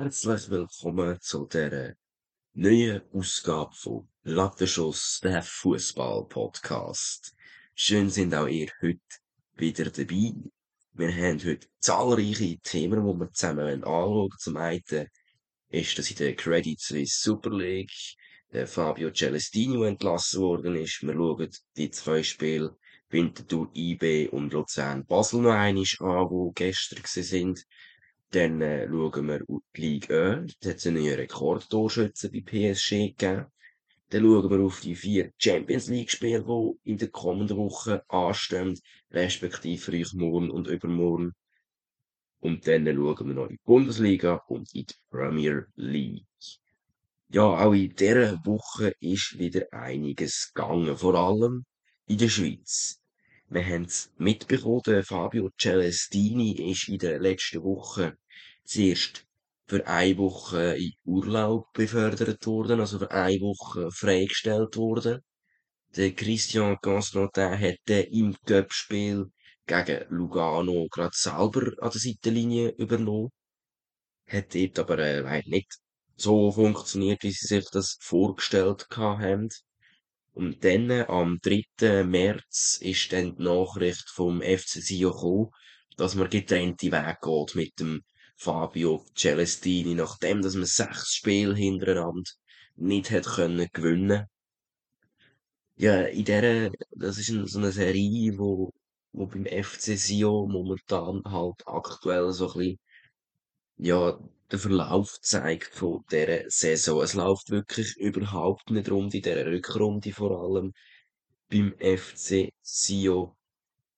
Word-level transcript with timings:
Herzlich 0.00 0.48
willkommen 0.48 1.18
zu 1.20 1.46
dieser 1.46 1.94
neuen 2.54 3.02
Ausgabe 3.12 3.74
von 3.74 4.08
Lattenschuss, 4.22 5.18
der 5.24 5.42
Fußball-Podcast. 5.42 7.34
Schön 7.74 8.08
sind 8.08 8.32
auch 8.32 8.46
ihr 8.46 8.68
heute 8.80 9.00
wieder 9.56 9.90
dabei. 9.90 10.34
Wir 10.92 11.12
haben 11.12 11.44
heute 11.44 11.66
zahlreiche 11.80 12.58
Themen, 12.58 13.04
die 13.04 13.18
wir 13.18 13.32
zusammen 13.32 13.82
anschauen. 13.82 14.30
Zum 14.38 14.56
einen 14.56 15.08
ist, 15.70 15.98
dass 15.98 16.12
in 16.12 16.16
der 16.18 16.36
Credit 16.36 16.78
Suisse 16.78 17.20
Super 17.20 17.50
League 17.50 17.90
der 18.52 18.68
Fabio 18.68 19.10
Celestino 19.10 19.82
entlassen 19.82 20.40
worden 20.42 20.76
ist. 20.76 21.02
Wir 21.02 21.14
schauen 21.14 21.50
die 21.76 21.90
zwei 21.90 22.22
Spiele 22.22 22.76
Winterthur 23.10 23.68
IB 23.74 24.28
und 24.28 24.52
Luzern 24.52 25.04
Basel 25.06 25.40
noch 25.40 25.54
einmal 25.54 25.84
an, 25.98 26.28
die 26.30 26.54
gestern 26.54 27.02
sind. 27.04 27.66
Dann 28.30 28.60
äh, 28.60 28.86
schauen 28.88 29.26
wir 29.26 29.40
auf 29.48 29.62
die 29.74 29.80
Ligue 29.80 30.36
1. 30.40 30.58
Da 30.60 30.70
hat 30.70 30.76
es 30.76 30.86
einen 30.86 31.02
neuen 31.02 31.14
Rekordtorschützen 31.14 32.30
bei 32.30 32.40
PSG 32.40 32.90
gegeben. 33.16 33.46
Dann 34.10 34.22
schauen 34.22 34.50
wir 34.50 34.60
auf 34.60 34.80
die 34.80 34.94
vier 34.94 35.32
Champions 35.38 35.88
League 35.88 36.10
Spiele, 36.10 36.44
die 36.44 36.90
in 36.90 36.98
der 36.98 37.08
kommenden 37.08 37.56
Woche 37.56 38.02
anstehen, 38.08 38.78
respektive 39.10 39.80
für 39.80 39.92
euch 39.92 40.12
morgen 40.12 40.50
und 40.50 40.68
übermorgen. 40.68 41.34
Und 42.40 42.66
dann 42.66 42.86
schauen 42.86 43.28
wir 43.28 43.34
noch 43.34 43.46
in 43.46 43.56
die 43.56 43.60
Bundesliga 43.64 44.34
und 44.48 44.74
in 44.74 44.86
die 44.86 44.94
Premier 45.10 45.66
League. 45.76 46.24
Ja, 47.30 47.42
auch 47.42 47.72
in 47.72 47.94
dieser 47.94 48.44
Woche 48.46 48.94
ist 49.00 49.38
wieder 49.38 49.66
einiges 49.72 50.52
gegangen, 50.54 50.96
vor 50.96 51.14
allem 51.14 51.64
in 52.06 52.18
der 52.18 52.28
Schweiz. 52.28 52.97
Wir 53.50 53.64
haben 53.64 53.84
es 53.84 54.10
mitbekommen, 54.18 55.02
Fabio 55.02 55.50
Celestini 55.58 56.70
ist 56.70 56.88
in 56.88 56.98
der 56.98 57.18
letzten 57.18 57.62
Woche 57.62 58.18
zuerst 58.64 59.24
für 59.66 59.86
eine 59.86 60.18
Woche 60.18 60.76
in 60.76 60.92
Urlaub 61.04 61.72
befördert 61.72 62.46
worden, 62.46 62.80
also 62.80 62.98
für 62.98 63.10
eine 63.10 63.40
Woche 63.40 63.90
freigestellt 63.90 64.76
worden. 64.76 65.22
Der 65.96 66.12
Christian 66.12 66.76
Constantin 66.82 67.54
hätte 67.54 67.94
im 67.94 68.36
Cup-Spiel 68.46 69.30
gegen 69.66 70.04
Lugano 70.10 70.86
gerade 70.90 71.14
selber 71.14 71.72
an 71.82 71.90
der 71.90 72.00
Seitenlinie 72.00 72.70
übernommen. 72.76 73.30
Hat 74.26 74.54
dort 74.54 74.78
aber 74.78 74.98
äh, 74.98 75.42
nicht 75.46 75.78
so 76.16 76.52
funktioniert, 76.52 77.22
wie 77.22 77.32
sie 77.32 77.46
sich 77.46 77.70
das 77.70 77.96
vorgestellt 78.00 78.86
haben. 78.94 79.48
Und 80.38 80.64
dann, 80.64 80.92
am 80.92 81.40
3. 81.42 82.04
März, 82.04 82.78
ist 82.80 83.12
dann 83.12 83.34
die 83.34 83.42
Nachricht 83.42 84.08
vom 84.08 84.40
FC 84.40 84.80
Sion 84.80 85.10
gekommen, 85.10 85.50
dass 85.96 86.14
man 86.14 86.30
getrennte 86.30 86.92
Weg 86.92 87.20
geht 87.20 87.54
mit 87.56 87.80
dem 87.80 88.04
Fabio 88.36 89.04
Celestini, 89.16 89.96
nachdem, 89.96 90.40
dass 90.40 90.54
man 90.54 90.66
sechs 90.66 91.16
Spiele 91.16 91.56
hintereinander 91.56 92.30
nicht 92.76 93.10
hat 93.10 93.26
können 93.26 93.66
gewinnen. 93.72 94.26
Ja, 95.74 96.02
in 96.02 96.24
der, 96.24 96.70
das 96.92 97.18
ist 97.18 97.32
so 97.50 97.58
eine 97.58 97.72
Serie, 97.72 98.38
wo, 98.38 98.72
wo 99.10 99.26
beim 99.26 99.44
FC 99.44 99.98
Sion 99.98 100.52
momentan 100.52 101.20
halt 101.24 101.66
aktuell 101.66 102.30
so 102.32 102.52
ein 102.52 102.58
bisschen, 102.58 102.78
ja, 103.78 104.20
der 104.50 104.58
Verlauf 104.58 105.20
zeigt 105.20 105.74
von 105.74 106.04
dieser 106.10 106.48
Saison. 106.48 107.02
Es 107.02 107.14
läuft 107.14 107.50
wirklich 107.50 107.96
überhaupt 107.96 108.70
nicht 108.70 108.90
rund 108.90 109.14
in 109.14 109.22
dieser 109.22 109.46
Rückrunde 109.46 110.12
vor 110.12 110.42
allem 110.42 110.72
beim 111.50 111.74
FC 111.78 112.50
Sion. 112.62 113.32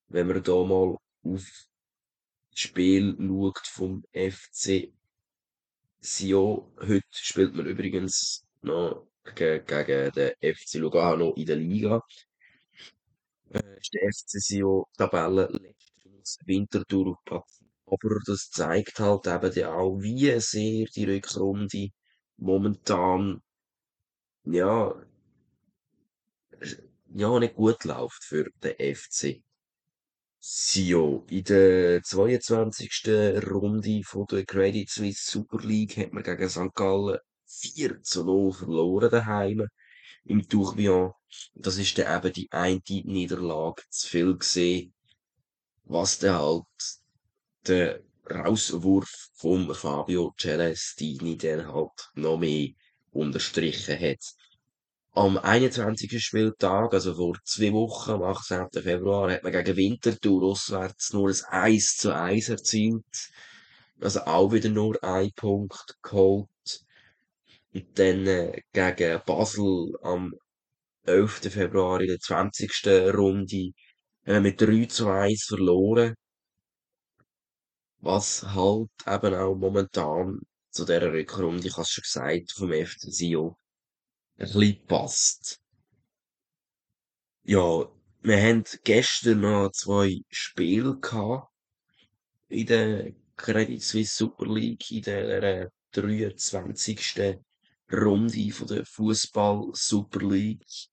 Wenn 0.09 0.27
man 0.27 0.43
da 0.43 0.65
mal 0.65 0.97
auf 1.23 1.67
das 2.51 2.61
Spiel 2.61 3.17
schaut 3.17 3.67
vom 3.67 4.03
FC 4.13 4.93
Sion. 6.01 6.73
Heute 6.81 7.05
spielt 7.13 7.55
man 7.55 7.67
übrigens 7.67 8.45
noch 8.63 9.07
gegen, 9.35 10.13
den 10.13 10.33
FC 10.41 10.75
Lugano 10.75 11.33
in 11.35 11.47
der 11.47 11.57
Liga. 11.57 12.03
Äh, 13.51 13.79
ist 13.79 13.95
der 13.95 14.11
FC 14.11 14.41
Sion 14.41 14.85
Tabelle 14.97 15.49
letztens 15.53 16.39
Winterthur 16.45 17.11
auf 17.13 17.19
Platz 17.25 17.60
aber 17.91 18.21
das 18.27 18.51
zeigt 18.51 19.01
halt 19.01 19.27
eben 19.27 19.67
auch, 19.67 19.99
wie 20.01 20.41
sehr 20.41 20.87
die 20.87 21.05
Rückrunde 21.05 21.89
momentan, 22.37 23.43
ja, 24.45 24.95
ja, 27.13 27.39
nicht 27.39 27.55
gut 27.55 27.85
läuft 27.85 28.25
für 28.25 28.51
den 28.63 28.97
FC. 28.97 29.43
Sio, 30.39 31.27
in 31.29 31.45
der 31.45 32.03
22. 32.03 33.03
Runde 33.51 34.03
von 34.05 34.27
der 34.31 34.47
Credit 34.47 34.89
Suisse 34.89 35.31
Super 35.31 35.59
League 35.59 35.97
hat 35.99 36.13
man 36.13 36.23
gegen 36.23 36.49
St. 36.49 36.75
Gallen 36.75 37.19
4 37.47 38.03
zu 38.03 38.25
0 38.25 38.53
verloren 38.53 39.11
daheim 39.11 39.67
im 40.25 40.49
Tourbillon. 40.49 41.13
Das 41.55 41.77
ist 41.79 41.99
dann 41.99 42.25
eben 42.25 42.33
die 42.33 42.51
eine 42.53 42.81
Niederlage 42.87 43.83
zu 43.91 44.09
viel 44.09 44.37
gesehen, 44.39 44.95
was 45.85 46.19
dann 46.19 46.39
halt 46.39 47.00
der 47.67 48.01
Rauswurf 48.31 49.31
vom 49.35 49.75
Fabio 49.75 50.33
Celestini 50.39 51.37
dann 51.37 51.73
halt 51.73 52.11
noch 52.15 52.39
mehr 52.39 52.69
unterstrichen 53.13 53.99
hat. 53.99 54.25
Am 55.13 55.37
21. 55.37 56.23
Spieltag, 56.25 56.95
also 56.95 57.15
vor 57.15 57.37
zwei 57.45 57.73
Wochen, 57.73 58.13
am 58.13 58.23
18. 58.23 58.69
Februar, 58.83 59.33
hat 59.33 59.43
man 59.43 59.53
gegen 59.53 59.77
Winterthur 59.77 60.45
auswärts 60.45 61.13
nur 61.13 61.31
ein 61.31 61.37
1 61.51 61.97
zu 61.97 62.15
1 62.15 62.49
erzielt. 62.49 63.31
Also 64.01 64.21
auch 64.21 64.53
wieder 64.53 64.71
nur 64.71 65.03
ein 65.03 65.33
Punkt 65.35 65.99
geholt. 66.03 66.49
Und 67.75 67.99
dann 67.99 68.27
äh, 68.27 68.63
gegen 68.73 69.21
Basel 69.27 69.97
am 70.03 70.33
11. 71.05 71.53
Februar 71.53 72.01
in 72.01 72.09
der 72.09 72.21
20. 72.21 72.71
Runde 73.13 73.73
äh, 74.25 74.39
mit 74.41 74.61
3 74.61 74.85
zu 74.87 75.09
1 75.09 75.45
verloren 75.45 76.15
was 78.01 78.43
halt 78.43 78.91
eben 79.07 79.35
auch 79.35 79.55
momentan 79.55 80.41
zu 80.71 80.85
dieser 80.85 81.13
Rückrunde, 81.13 81.67
ich 81.67 81.77
habe 81.77 81.87
schon 81.87 82.03
gesagt, 82.03 82.53
vom 82.53 82.73
FC 82.73 83.13
Sion 83.13 83.55
ein 84.39 84.47
bisschen 84.47 84.87
passt. 84.87 85.61
Ja, 87.43 87.91
wir 88.23 88.43
haben 88.43 88.65
gestern 88.85 89.41
noch 89.41 89.71
zwei 89.73 90.21
Spiele 90.29 90.99
gehabt 90.99 91.49
in 92.49 92.67
der 92.67 93.13
Credit 93.37 93.83
Suisse 93.83 94.15
Super 94.17 94.47
League, 94.47 94.91
in 94.91 95.03
der 95.03 95.71
23. 95.93 97.39
Runde 97.93 98.53
von 98.53 98.67
der 98.69 98.87
Fußball 98.87 99.71
Super 99.73 100.27
League. 100.27 100.89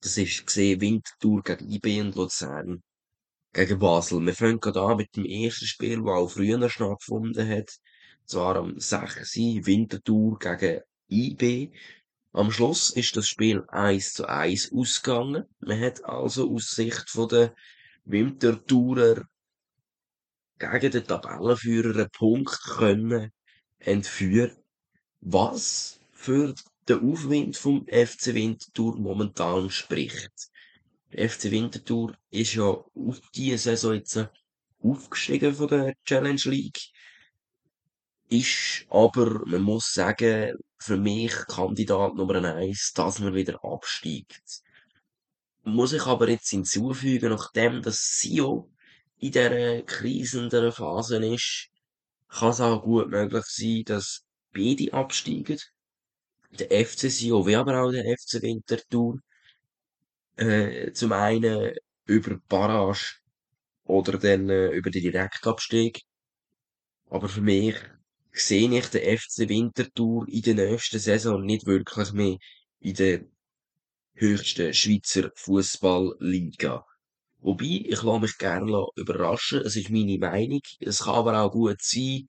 Das 0.00 0.16
ist 0.16 0.46
gesehen 0.46 0.80
Winterthur 0.80 1.42
gegen 1.42 1.70
IB 1.70 2.00
und 2.00 2.14
Luzern 2.14 2.82
gegen 3.52 3.78
Basel. 3.78 4.24
Wir 4.24 4.34
fangen 4.34 4.60
an 4.62 4.96
mit 4.96 5.16
dem 5.16 5.24
ersten 5.24 5.66
Spiel, 5.66 6.02
das 6.02 6.14
auch 6.14 6.30
früher 6.30 6.68
stattgefunden 6.68 7.48
hat. 7.48 7.78
Zwar 8.24 8.56
am 8.56 8.78
6. 8.78 9.36
Winterthur 9.36 10.38
gegen 10.38 10.82
IB. 11.08 11.72
Am 12.32 12.50
Schluss 12.50 12.90
ist 12.90 13.16
das 13.16 13.26
Spiel 13.26 13.64
1 13.68 14.14
zu 14.14 14.28
1 14.28 14.72
ausgegangen. 14.72 15.44
Man 15.60 15.80
hat 15.80 16.04
also 16.04 16.52
aus 16.52 16.70
Sicht 16.70 17.06
der 17.32 17.54
Winterthurer 18.04 19.24
gegen 20.58 20.90
den 20.90 21.06
Tabellenführer 21.06 21.94
einen 21.94 22.10
Punkt 22.10 22.60
können 22.62 23.32
entführen, 23.78 24.56
was 25.20 26.00
für 26.12 26.54
den 26.88 27.10
Aufwind 27.10 27.56
vom 27.56 27.86
FC 27.86 28.34
Winterthur 28.34 28.96
momentan 28.96 29.70
spricht. 29.70 30.50
Der 31.12 31.30
FC 31.30 31.50
Winterthur 31.50 32.16
ist 32.30 32.54
ja 32.54 32.64
auf 32.64 33.20
diese 33.34 33.58
Saison 33.58 33.94
jetzt 33.94 34.28
aufgestiegen 34.80 35.54
von 35.54 35.68
der 35.68 35.94
Challenge 36.04 36.40
League. 36.44 36.80
Ist 38.28 38.84
aber, 38.90 39.46
man 39.46 39.62
muss 39.62 39.94
sagen, 39.94 40.54
für 40.78 40.96
mich 40.96 41.32
Kandidat 41.48 42.14
Nummer 42.14 42.44
eins, 42.44 42.92
dass 42.94 43.18
man 43.20 43.34
wieder 43.34 43.62
absteigt. 43.64 44.62
Muss 45.64 45.92
ich 45.92 46.02
aber 46.02 46.28
jetzt 46.28 46.50
hinzufügen, 46.50 47.30
nachdem 47.30 47.82
das 47.82 48.18
Sio 48.18 48.70
in 49.18 49.32
dieser 49.32 49.82
krisenden 49.82 50.72
Phase 50.72 51.16
ist, 51.24 51.68
kann 52.28 52.50
es 52.50 52.60
auch 52.60 52.82
gut 52.82 53.08
möglich 53.08 53.44
sein, 53.46 53.82
dass 53.84 54.24
beide 54.52 54.92
absteigen. 54.92 55.58
Der 56.50 56.86
FC 56.86 57.10
Sio, 57.10 57.46
wie 57.46 57.56
aber 57.56 57.82
auch 57.82 57.90
der 57.90 58.04
FC 58.16 58.42
Winterthur. 58.42 59.18
Äh, 60.38 60.92
zum 60.92 61.10
einen 61.12 61.74
über 62.06 62.38
Barrage 62.48 63.16
oder 63.82 64.18
dann 64.18 64.48
äh, 64.48 64.68
über 64.68 64.88
den 64.88 65.02
Direktabstieg. 65.02 66.02
Aber 67.10 67.28
für 67.28 67.40
mich 67.40 67.74
sehe 68.30 68.70
ich 68.70 68.86
den 68.86 69.18
FC 69.18 69.48
Winterthur 69.48 70.28
in 70.28 70.42
der 70.42 70.54
nächsten 70.54 71.00
Saison 71.00 71.44
nicht 71.44 71.66
wirklich 71.66 72.12
mehr 72.12 72.36
in 72.78 72.94
der 72.94 73.24
höchsten 74.14 74.72
Schweizer 74.72 75.32
Fußballliga. 75.34 76.84
Wobei, 77.40 77.82
ich 77.86 78.02
lasse 78.02 78.20
mich 78.20 78.38
gerne 78.38 78.86
überraschen, 78.94 79.62
es 79.62 79.74
ist 79.74 79.90
meine 79.90 80.18
Meinung. 80.18 80.60
Es 80.78 81.00
kann 81.00 81.16
aber 81.16 81.40
auch 81.40 81.50
gut 81.50 81.78
sein, 81.80 82.28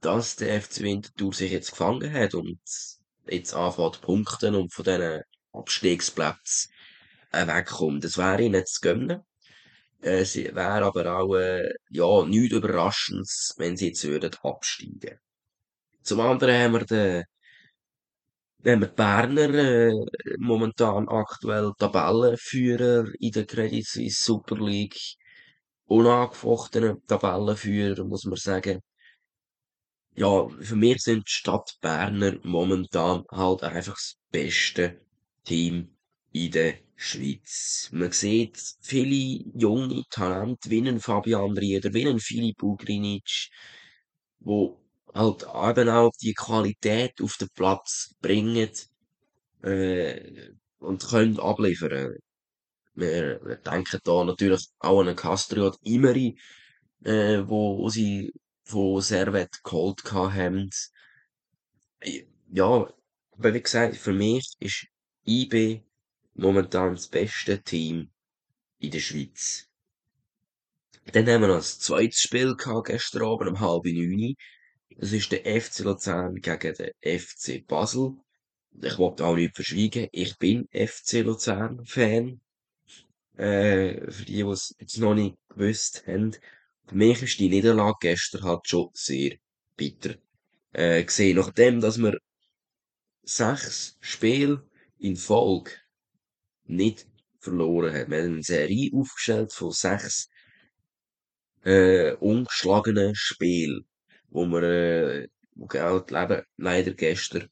dass 0.00 0.36
der 0.36 0.62
FC 0.62 0.82
Winterthur 0.82 1.32
sich 1.32 1.50
jetzt 1.50 1.72
gefangen 1.72 2.12
hat 2.12 2.34
und 2.34 2.60
jetzt 3.28 3.54
anfängt 3.54 4.00
punkten 4.02 4.54
und 4.54 4.72
von 4.72 4.84
diesen 4.84 5.22
Abstiegsplätzen 5.52 6.70
wegkommt. 7.32 8.04
Das 8.04 8.18
wäre 8.18 8.42
ihnen 8.42 8.64
zu 8.66 8.80
gönnen. 8.80 9.22
Äh, 10.02 10.20
Es 10.22 10.36
wäre 10.36 10.84
aber 10.84 11.18
auch, 11.18 11.34
äh, 11.36 11.72
ja, 11.90 12.24
nichts 12.24 12.56
Überraschendes, 12.56 13.54
wenn 13.58 13.76
sie 13.76 13.88
jetzt 13.88 14.04
würden 14.04 14.32
absteigen. 14.42 15.18
Zum 16.02 16.20
anderen 16.20 16.54
haben 16.62 16.72
wir 16.74 16.86
den, 16.86 17.24
haben 18.64 18.80
wir 18.80 18.88
die 18.88 18.94
Berner, 18.94 19.54
äh, 19.54 19.92
momentan 20.38 21.08
aktuell 21.08 21.72
Tabellenführer 21.78 23.06
in 23.18 23.32
der 23.32 23.46
Credit 23.46 23.86
Suisse 23.86 24.22
Super 24.24 24.56
League. 24.56 24.98
Unangefochtener 25.86 26.96
Tabellenführer, 27.06 28.04
muss 28.04 28.24
man 28.24 28.36
sagen. 28.36 28.80
Ja, 30.14 30.48
für 30.48 30.76
mich 30.76 31.02
sind 31.02 31.26
die 31.28 31.32
Stadt 31.32 31.76
Berner 31.80 32.38
momentan 32.42 33.24
halt 33.30 33.62
einfach 33.62 33.94
das 33.94 34.16
beste 34.30 35.00
Team 35.44 35.96
in 36.32 36.50
der 36.52 36.74
Schweiz. 37.02 37.88
Man 37.92 38.12
sieht 38.12 38.58
viele 38.82 39.42
junge 39.54 40.04
Talente, 40.10 40.68
wie 40.68 40.78
einen 40.78 41.00
Fabian 41.00 41.56
Rieder, 41.56 41.94
wie 41.94 42.06
einen 42.06 42.20
Filip 42.20 42.62
Ugrinic, 42.62 43.48
wo 44.40 44.78
halt 45.14 45.44
eben 45.44 45.88
auch 45.88 46.12
die 46.20 46.34
Qualität 46.34 47.20
auf 47.22 47.38
den 47.38 47.48
Platz 47.54 48.14
bringen, 48.20 48.70
äh, 49.62 50.50
und 50.78 51.08
können 51.08 51.40
abliefern. 51.40 52.16
Wir, 52.94 53.40
wir 53.44 53.56
denken 53.56 54.00
da 54.04 54.24
natürlich 54.24 54.68
auch 54.80 55.00
an 55.00 55.08
einen 55.08 55.16
Castriot 55.16 55.78
Imeri, 55.82 56.38
äh, 57.04 57.38
wo, 57.46 57.78
wo 57.78 57.88
sie 57.88 58.30
von 58.64 59.00
Servet 59.00 59.62
geholt 59.64 60.04
haben. 60.12 60.70
Ja, 62.52 62.92
aber 63.32 63.54
wie 63.54 63.62
gesagt, 63.62 63.96
für 63.96 64.12
mich 64.12 64.52
ist 64.60 64.86
IB 65.26 65.82
momentan 66.34 66.94
das 66.94 67.08
beste 67.08 67.62
Team 67.62 68.10
in 68.78 68.90
der 68.90 69.00
Schweiz. 69.00 69.68
Dann 71.12 71.26
haben 71.28 71.42
wir 71.42 71.48
noch 71.48 71.56
ein 71.56 71.62
zweites 71.62 72.20
Spiel 72.20 72.54
gehabt, 72.56 72.88
gestern 72.88 73.22
Abend 73.22 73.48
um 73.48 73.60
halb 73.60 73.84
neun. 73.84 74.34
Das 74.96 75.12
ist 75.12 75.32
der 75.32 75.60
FC 75.60 75.80
Luzern 75.80 76.36
gegen 76.36 76.74
den 76.74 76.92
FC 77.02 77.66
Basel. 77.66 78.16
Ich 78.82 78.98
wollte 78.98 79.24
auch 79.24 79.34
nicht 79.34 79.54
verschweigen, 79.56 80.08
ich 80.12 80.38
bin 80.38 80.68
FC 80.72 81.24
Luzern 81.24 81.84
Fan. 81.84 82.40
Äh, 83.36 84.10
für 84.10 84.24
die, 84.24 84.34
die 84.34 84.42
es 84.42 84.74
jetzt 84.78 84.98
noch 84.98 85.14
nicht 85.14 85.36
gewusst 85.48 86.06
haben. 86.06 86.32
Für 86.86 86.94
mich 86.94 87.22
ist 87.22 87.38
die 87.38 87.48
Niederlage 87.48 87.96
gestern 88.00 88.44
halt 88.44 88.68
schon 88.68 88.90
sehr 88.92 89.36
bitter. 89.76 90.14
Äh, 90.72 91.02
gesehen, 91.04 91.36
nachdem, 91.36 91.80
dass 91.80 91.98
wir 91.98 92.18
sechs 93.22 93.96
Spiele 94.00 94.68
in 94.98 95.16
Folge 95.16 95.72
nicht 96.70 97.06
verloren 97.38 97.94
haben. 97.94 98.10
Wir 98.10 98.22
haben 98.22 98.32
eine 98.34 98.42
Serie 98.42 98.90
aufgestellt 98.94 99.52
von 99.52 99.72
sechs 99.72 100.28
äh, 101.64 102.12
ungeschlagenen 102.14 103.14
Spielen, 103.14 103.86
wo 104.28 104.46
wir, 104.46 104.62
äh, 104.62 105.28
wo 105.54 105.68
halt 105.68 106.10
leben, 106.10 106.42
leider 106.56 106.92
gestern 106.92 107.48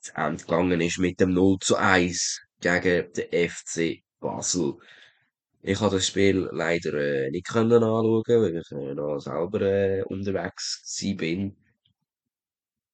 zu 0.00 0.12
Ende 0.14 0.44
gegangen 0.44 0.80
ist 0.80 0.98
mit 0.98 1.20
dem 1.20 1.32
0 1.34 1.58
zu 1.60 1.76
1 1.76 2.40
gegen 2.60 3.12
den 3.12 3.50
FC 3.50 4.02
Basel. 4.20 4.74
Ich 5.62 5.80
habe 5.80 5.96
das 5.96 6.06
Spiel 6.06 6.48
leider 6.52 6.94
äh, 6.94 7.30
nicht 7.30 7.48
können 7.48 7.82
anschauen, 7.82 8.22
weil 8.26 8.56
ich 8.56 8.70
äh, 8.72 8.94
noch 8.94 9.18
selber 9.18 9.60
äh, 9.62 10.02
unterwegs 10.04 10.82
bin. 11.16 11.56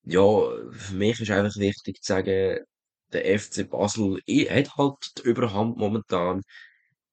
Ja, 0.04 0.20
für 0.70 0.94
mich 0.94 1.20
ist 1.20 1.30
einfach 1.30 1.56
wichtig 1.58 2.02
zu 2.02 2.12
sagen, 2.12 2.60
der 3.14 3.26
FC 3.34 3.64
Basel 3.64 4.20
i- 4.28 4.46
hat 4.50 4.76
halt 4.76 4.96
die 5.18 5.22
Überhand 5.30 5.76
momentan 5.78 6.42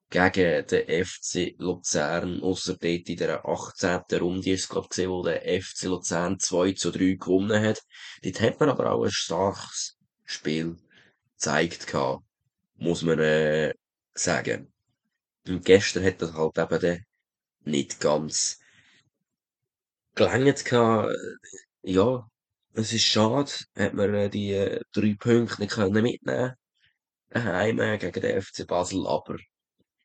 gegen 0.09 0.67
den 0.67 0.89
FC 0.89 1.55
Luzern, 1.59 2.41
ausser 2.41 2.73
dort 2.77 3.09
in 3.09 3.17
der 3.17 3.45
18. 3.45 4.19
Runde 4.19 4.51
ist 4.51 4.63
es, 4.63 4.69
glaub, 4.69 4.89
gesehen, 4.89 5.09
wo 5.11 5.23
der 5.23 5.47
FC 5.47 5.87
Luzern 5.87 6.39
2 6.39 6.73
zu 6.73 6.91
3 6.91 7.13
gewonnen 7.15 7.63
hat. 7.63 7.81
Dort 8.23 8.41
hat 8.41 8.59
man 8.59 8.69
aber 8.69 8.91
auch 8.91 9.03
ein 9.05 9.11
starkes 9.11 9.97
Spiel 10.25 10.77
gezeigt 11.35 11.87
gehabt, 11.87 12.23
muss 12.75 13.03
man 13.03 13.19
äh, 13.19 13.73
sagen. 14.13 14.73
Und 15.47 15.65
gestern 15.65 16.05
hat 16.05 16.21
das 16.21 16.33
halt 16.33 16.57
eben 16.57 17.05
nicht 17.65 17.99
ganz 18.01 18.59
gelangt 20.15 20.65
gehabt. 20.65 21.15
Ja, 21.83 22.27
es 22.73 22.93
ist 22.93 23.03
schade, 23.03 23.51
hat 23.75 23.93
man 23.93 24.13
äh, 24.13 24.29
die 24.29 24.53
äh, 24.53 24.81
drei 24.93 25.15
Punkte 25.19 25.61
nicht 25.61 25.73
können 25.73 26.03
mitnehmen 26.03 26.53
daheim 27.29 27.79
äh, 27.79 27.97
gegen 27.97 28.21
den 28.21 28.41
FC 28.41 28.67
Basel, 28.67 29.05
aber 29.07 29.37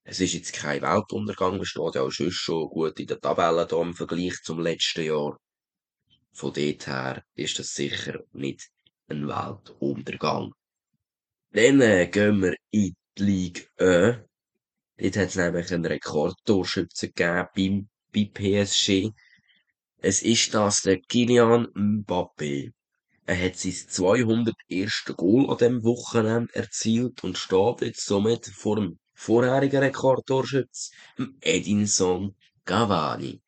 es 0.05 0.21
ist 0.21 0.35
jetzt 0.35 0.53
kein 0.53 0.83
Weltuntergang, 0.83 1.59
wir 1.59 1.67
stehen 1.67 1.91
ja 1.95 2.03
auch 2.03 2.11
sonst 2.11 2.35
schon 2.35 2.69
gut 2.69 2.99
in 3.01 3.07
der 3.09 3.21
Tabelle 3.21 3.67
da 3.67 3.81
im 3.83 3.95
Vergleich 3.95 4.37
zum 4.43 4.61
letzten 4.61 5.05
Jahr. 5.05 5.39
Von 6.33 6.53
dort 6.53 6.87
her 6.87 7.25
ist 7.35 7.59
das 7.59 7.75
sicher 7.75 8.21
nicht 8.33 8.69
ein 9.09 9.27
Weltuntergang. 9.27 10.53
Dann 11.51 11.81
äh, 11.81 12.07
gehen 12.09 12.43
wir 12.43 12.57
in 12.71 12.95
die 13.19 13.23
Ligue 13.23 13.65
1. 13.79 14.19
Dort 14.99 15.17
hat 15.17 15.29
es 15.29 15.37
nämlich 15.37 15.73
einen 15.73 15.87
Rekordtorschütze 15.87 17.09
gegeben 17.09 17.49
beim, 17.55 17.89
bei 18.13 18.31
PSG. 18.33 19.11
Es 19.99 20.23
ist 20.23 20.53
das 20.55 20.83
der 20.83 21.01
Kylian 21.01 21.69
Mbappé. 21.75 22.73
Er 23.25 23.45
hat 23.45 23.57
sein 23.57 23.73
201. 23.73 25.05
Goal 25.17 25.51
an 25.51 25.59
diesem 25.59 25.85
Wochenende 25.85 26.55
erzielt 26.55 27.25
und 27.25 27.39
steht 27.39 27.81
jetzt 27.81 28.05
somit 28.07 28.47
vor 28.47 28.77
dem 28.77 28.99
vorherigen 29.15 29.83
Rekordtorschütz, 29.83 30.93
Edinson 31.41 32.37
Cavani. 32.65 33.41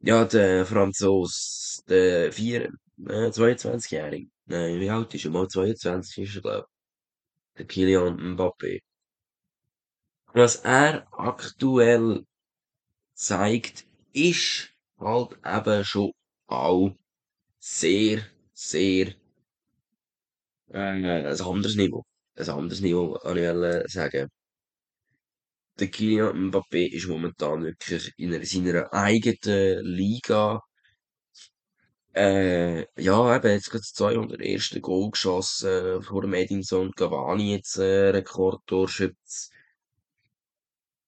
Ja, 0.00 0.24
der 0.24 0.66
Franzos, 0.66 1.82
der 1.88 2.32
vier, 2.32 2.70
äh, 3.06 3.30
22-Jährige. 3.30 4.28
Nein, 4.46 4.80
wie 4.80 4.90
alt 4.90 5.14
ist 5.14 5.24
er? 5.24 5.30
Mal 5.30 5.48
22 5.48 6.24
ist 6.24 6.36
er, 6.36 6.42
glaub. 6.42 6.66
Der 7.56 7.66
Kylian 7.66 8.18
Mbappé. 8.36 8.80
Was 10.34 10.56
er 10.56 11.06
aktuell 11.12 12.26
zeigt, 13.14 13.86
ist 14.12 14.73
halt 14.98 15.32
eben 15.44 15.84
schon 15.84 16.12
auch 16.46 16.96
sehr, 17.58 18.22
sehr 18.52 19.14
äh, 20.68 20.78
ein 20.78 21.40
anderes 21.40 21.76
Niveau. 21.76 22.04
Ein 22.36 22.48
anderes 22.48 22.80
Niveau, 22.80 23.14
kann 23.14 23.36
ich 23.38 23.92
sagen. 23.92 24.28
Der 25.78 25.88
Kylian 25.88 26.50
Mbappé 26.50 26.86
ist 26.86 27.08
momentan 27.08 27.64
wirklich 27.64 28.12
in 28.16 28.44
seiner 28.44 28.92
eigenen 28.92 29.84
Liga. 29.84 30.60
Äh, 32.14 32.86
ja, 33.02 33.36
eben, 33.36 33.50
jetzt 33.50 33.70
gerade 33.70 33.80
das 33.80 33.92
201. 33.92 34.78
Goal 34.80 35.10
geschossen, 35.10 36.02
vor 36.02 36.22
dem 36.22 36.34
Edinson 36.34 36.92
Cavani 36.92 37.54
jetzt, 37.54 37.76
äh, 37.78 38.10
Rekordtorschütz. 38.10 39.50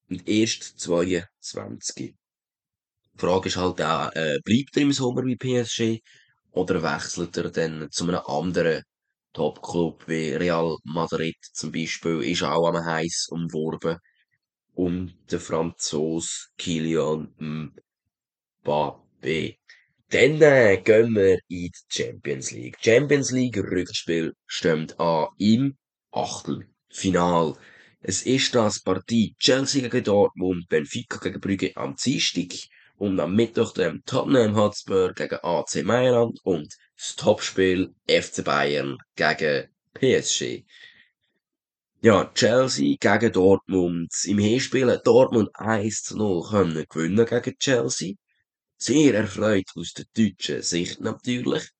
Und 0.08 0.28
erst 0.28 0.80
22. 0.80 2.14
Frage 3.18 3.48
ist 3.48 3.56
halt 3.56 3.80
auch, 3.82 4.10
äh, 4.14 4.38
bleibt 4.44 4.76
er 4.76 4.82
im 4.82 4.92
Sommer 4.92 5.22
bei 5.22 5.36
PSG 5.36 6.00
oder 6.52 6.82
wechselt 6.82 7.36
er 7.36 7.50
dann 7.50 7.88
zu 7.90 8.04
einem 8.04 8.20
anderen 8.26 8.82
Top-Club 9.32 10.04
wie 10.08 10.30
Real 10.34 10.76
Madrid 10.84 11.36
zum 11.52 11.72
Beispiel, 11.72 12.22
ist 12.22 12.42
auch 12.42 12.68
am 12.68 12.84
heiß 12.84 13.28
umworben 13.30 13.98
um 14.74 15.12
den 15.30 15.40
Franzos 15.40 16.50
Kylian 16.58 17.32
Mbappé. 18.64 19.56
Dann 20.10 20.40
äh, 20.42 20.76
gehen 20.84 21.14
wir 21.14 21.38
in 21.48 21.70
die 21.70 21.72
Champions 21.88 22.52
League. 22.52 22.76
Champions 22.80 23.30
League 23.32 23.56
Rückspiel 23.56 24.34
stimmt 24.46 24.98
an 25.00 25.28
im 25.38 25.76
Achtelfinal. 26.12 27.54
Es 28.00 28.22
ist 28.22 28.54
das 28.54 28.80
Partie 28.80 29.34
Chelsea 29.38 29.82
gegen 29.88 30.04
Dortmund, 30.04 30.68
Benfica 30.68 31.18
gegen 31.18 31.40
Brügge 31.40 31.72
am 31.76 31.96
Dienstag 31.96 32.52
und 32.98 33.20
am 33.20 33.34
Mittwoch 33.34 33.72
dem 33.72 34.02
Tottenham 34.04 34.56
Hotspur 34.56 35.12
gegen 35.12 35.38
AC 35.42 35.84
Mailand 35.84 36.40
und 36.44 36.74
das 36.96 37.16
Topspiel 37.16 37.94
FC 38.08 38.44
Bayern 38.44 38.98
gegen 39.16 39.68
PSG. 39.94 40.64
Ja, 42.02 42.30
Chelsea 42.34 42.96
gegen 43.00 43.32
Dortmund. 43.32 44.12
Im 44.24 44.38
Hinspiel 44.38 44.90
hat 44.90 45.06
Dortmund 45.06 45.50
1 45.54 46.04
zu 46.04 46.16
0 46.16 46.48
können 46.48 46.84
gewinnen 46.88 47.26
gegen 47.26 47.58
Chelsea. 47.58 48.14
Sehr 48.78 49.14
erfreut 49.14 49.70
aus 49.74 49.92
der 49.92 50.04
deutschen 50.14 50.62
Sicht 50.62 51.00
natürlich. 51.00 51.70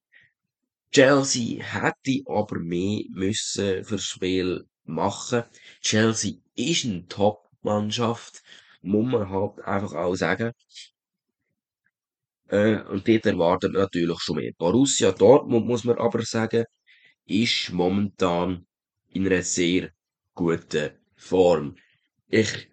Chelsea 0.93 1.63
hätte 1.63 2.23
aber 2.27 2.59
mehr 2.59 3.03
müssen 3.11 3.85
fürs 3.85 4.05
Spiel 4.05 4.67
machen. 4.85 5.45
Chelsea 5.81 6.37
ist 6.55 6.87
eine 6.87 7.07
Top-Mannschaft, 7.07 8.43
muss 8.83 9.07
man 9.07 9.29
halt 9.29 9.61
einfach 9.61 9.95
auch 9.95 10.15
sagen. 10.15 10.53
Äh, 12.49 12.81
und 12.83 13.07
dort 13.09 13.27
erwartet 13.27 13.73
man 13.73 13.83
natürlich 13.83 14.21
schon 14.21 14.37
mehr. 14.37 14.53
Borussia 14.57 15.13
Dortmund, 15.13 15.67
muss 15.67 15.85
man 15.85 15.99
aber 15.99 16.23
sagen, 16.23 16.65
ist 17.27 17.73
momentan 17.73 18.67
in 19.09 19.27
einer 19.27 19.43
sehr 19.43 19.91
guten 20.35 20.91
Form. 21.17 21.77
Ich 22.29 22.71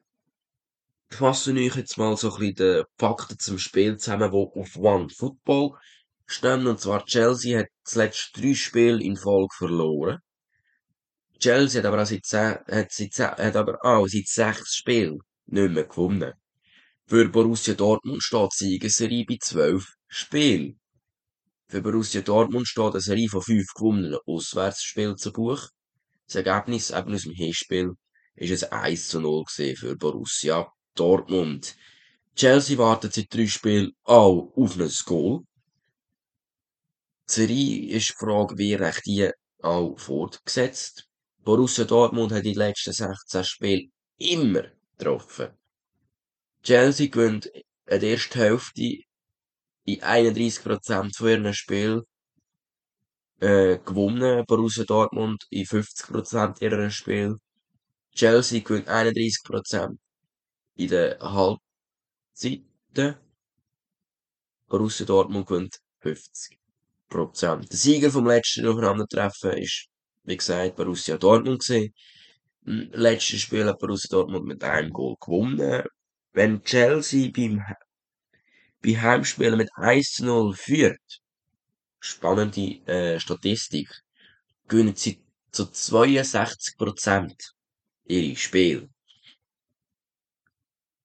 fasse 1.10 1.54
euch 1.54 1.76
jetzt 1.76 1.98
mal 1.98 2.16
so 2.18 2.34
ein 2.34 2.40
bisschen 2.40 2.56
die 2.56 2.84
Fakten 2.98 3.40
zum 3.40 3.58
Spiel 3.58 3.98
zusammen, 3.98 4.32
die 4.32 4.38
auf 4.38 4.76
One 4.78 5.10
Football 5.10 5.78
stehen. 6.26 6.68
Und 6.68 6.80
zwar 6.80 7.06
Chelsea 7.06 7.60
hat 7.60 7.68
zuletzt 7.84 8.32
drei 8.36 8.54
Spiele 8.54 9.02
in 9.02 9.16
Folge 9.18 9.56
verloren. 9.58 10.20
Chelsea 11.40 11.82
hat 11.82 11.88
aber 11.88 12.02
auch 12.02 12.06
seit, 12.06 12.26
zehn, 12.26 12.58
hat 12.68 12.92
seit, 12.92 13.14
zehn, 13.14 13.28
hat 13.28 13.56
aber 13.56 13.84
auch 13.84 14.08
seit 14.08 14.28
sechs 14.28 14.76
Spielen 14.76 15.20
nicht 15.48 15.72
mehr 15.72 15.84
gewonnen. 15.86 16.34
Für 17.06 17.28
Borussia 17.28 17.74
Dortmund 17.74 18.24
steht 18.24 18.52
die 18.54 18.66
Siegesserie 18.66 19.26
bei 19.26 19.38
zwölf 19.42 19.86
Spielen. 20.08 20.80
Für 21.68 21.82
Borussia 21.82 22.22
Dortmund 22.22 22.66
steht 22.66 22.94
eine 22.94 23.02
Serie 23.02 23.28
von 23.28 23.42
fünf 23.42 23.68
gewonnenen 23.76 24.18
Auswärtsspielen 24.26 25.18
zu 25.18 25.34
Buch. 25.34 25.68
Das 26.28 26.36
Ergebnis 26.36 26.92
eben 26.92 27.14
aus 27.14 27.24
dem 27.24 27.34
Hinspiel 27.34 27.92
ist 28.36 28.72
ein 28.72 28.80
1 28.80 29.10
zu 29.10 29.20
0 29.20 29.44
für 29.76 29.98
Borussia 29.98 30.72
Dortmund. 30.96 31.76
Chelsea 32.36 32.78
wartet 32.78 33.14
seit 33.14 33.34
drei 33.34 33.48
Spielen 33.48 33.92
auch 34.04 34.54
auf 34.56 34.80
ein 34.80 34.92
Goal. 35.06 35.42
Die 37.30 37.34
Serie 37.34 37.98
ist 37.98 38.10
die 38.10 38.14
Frage, 38.14 38.58
wie 38.58 38.76
recht 38.76 39.06
die 39.06 39.30
auch 39.62 40.00
fortgesetzt. 40.00 41.06
Borussia 41.44 41.84
Dortmund 41.84 42.32
hat 42.32 42.46
in 42.46 42.54
den 42.54 42.60
letzten 42.60 42.94
16 42.94 43.44
Spielen 43.44 43.92
immer 44.18 44.64
getroffen. 44.98 45.50
Chelsea 46.64 47.08
gewinnt 47.08 47.48
in 47.48 47.62
der 47.88 48.04
ersten 48.04 48.40
Hälfte 48.40 49.04
in 49.86 50.02
31% 50.02 51.18
von 51.18 51.28
ihren 51.28 51.54
Spielen 51.54 52.04
äh, 53.42 53.78
gewonnen. 53.80 54.46
Borussia 54.46 54.86
Dortmund 54.86 55.46
in 55.50 55.66
50% 55.66 56.62
ihrer 56.62 56.90
Spiele. 56.90 57.36
Chelsea 58.16 58.62
gewinnt 58.62 58.88
31% 58.88 59.98
in 60.76 60.88
der 60.88 61.20
Halbzeiten. 61.20 63.18
Borussia 64.68 65.06
Dortmund 65.06 65.48
gewinnt 65.48 65.80
50%. 66.02 66.56
Der 67.70 67.78
Sieger 67.78 68.10
vom 68.10 68.26
letzten 68.26 68.66
Aufeinandertreffen 68.68 69.52
ist, 69.58 69.88
wie 70.24 70.38
gesagt, 70.38 70.78
Borussia 70.78 71.18
Dortmund 71.18 71.62
gewesen. 71.62 71.94
Im 72.66 73.20
Spiel 73.20 73.66
hat 73.66 73.80
Borussia 73.80 74.10
Dortmund 74.10 74.46
mit 74.46 74.64
einem 74.64 74.92
Goal 74.92 75.18
gewonnen. 75.20 75.84
Wenn 76.34 76.64
Chelsea 76.64 77.30
beim, 77.32 77.64
bei 78.82 79.00
Heimspielen 79.00 79.58
mit 79.58 79.70
1-0 79.74 80.56
führt, 80.56 81.22
spannende 82.00 82.82
äh, 82.88 83.20
Statistik, 83.20 83.90
gewinnen 84.68 84.96
sie 84.96 85.24
zu 85.52 85.64
62% 85.64 87.36
ihre 88.06 88.36
Spiele. 88.36 88.90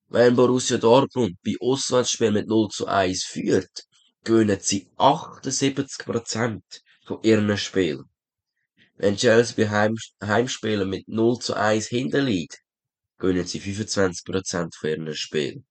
Wenn 0.09 0.35
Borussia 0.35 0.79
Dortmund 0.79 1.37
bei 1.45 1.55
Auswärtsspielen 1.61 2.33
mit 2.33 2.49
0 2.49 2.69
zu 2.71 2.87
1 2.87 3.25
führt, 3.25 3.85
gewinnen 4.25 4.59
sie 4.61 4.89
78% 4.97 6.63
von 7.05 7.23
ihren 7.23 7.55
Spielen. 7.59 8.05
Wenn 8.97 9.17
Chelsea 9.17 9.55
bei 9.57 9.69
Heim 9.69 9.97
Heimspielen 10.23 10.89
mit 10.89 11.07
0 11.07 11.39
zu 11.39 11.53
1 11.55 11.89
hinterliegt, 11.89 12.63
gewinnen 13.19 13.47
sie 13.47 13.61
25% 13.61 14.77
von 14.77 14.91
ihren 14.91 15.15
Spielen. 15.15 15.67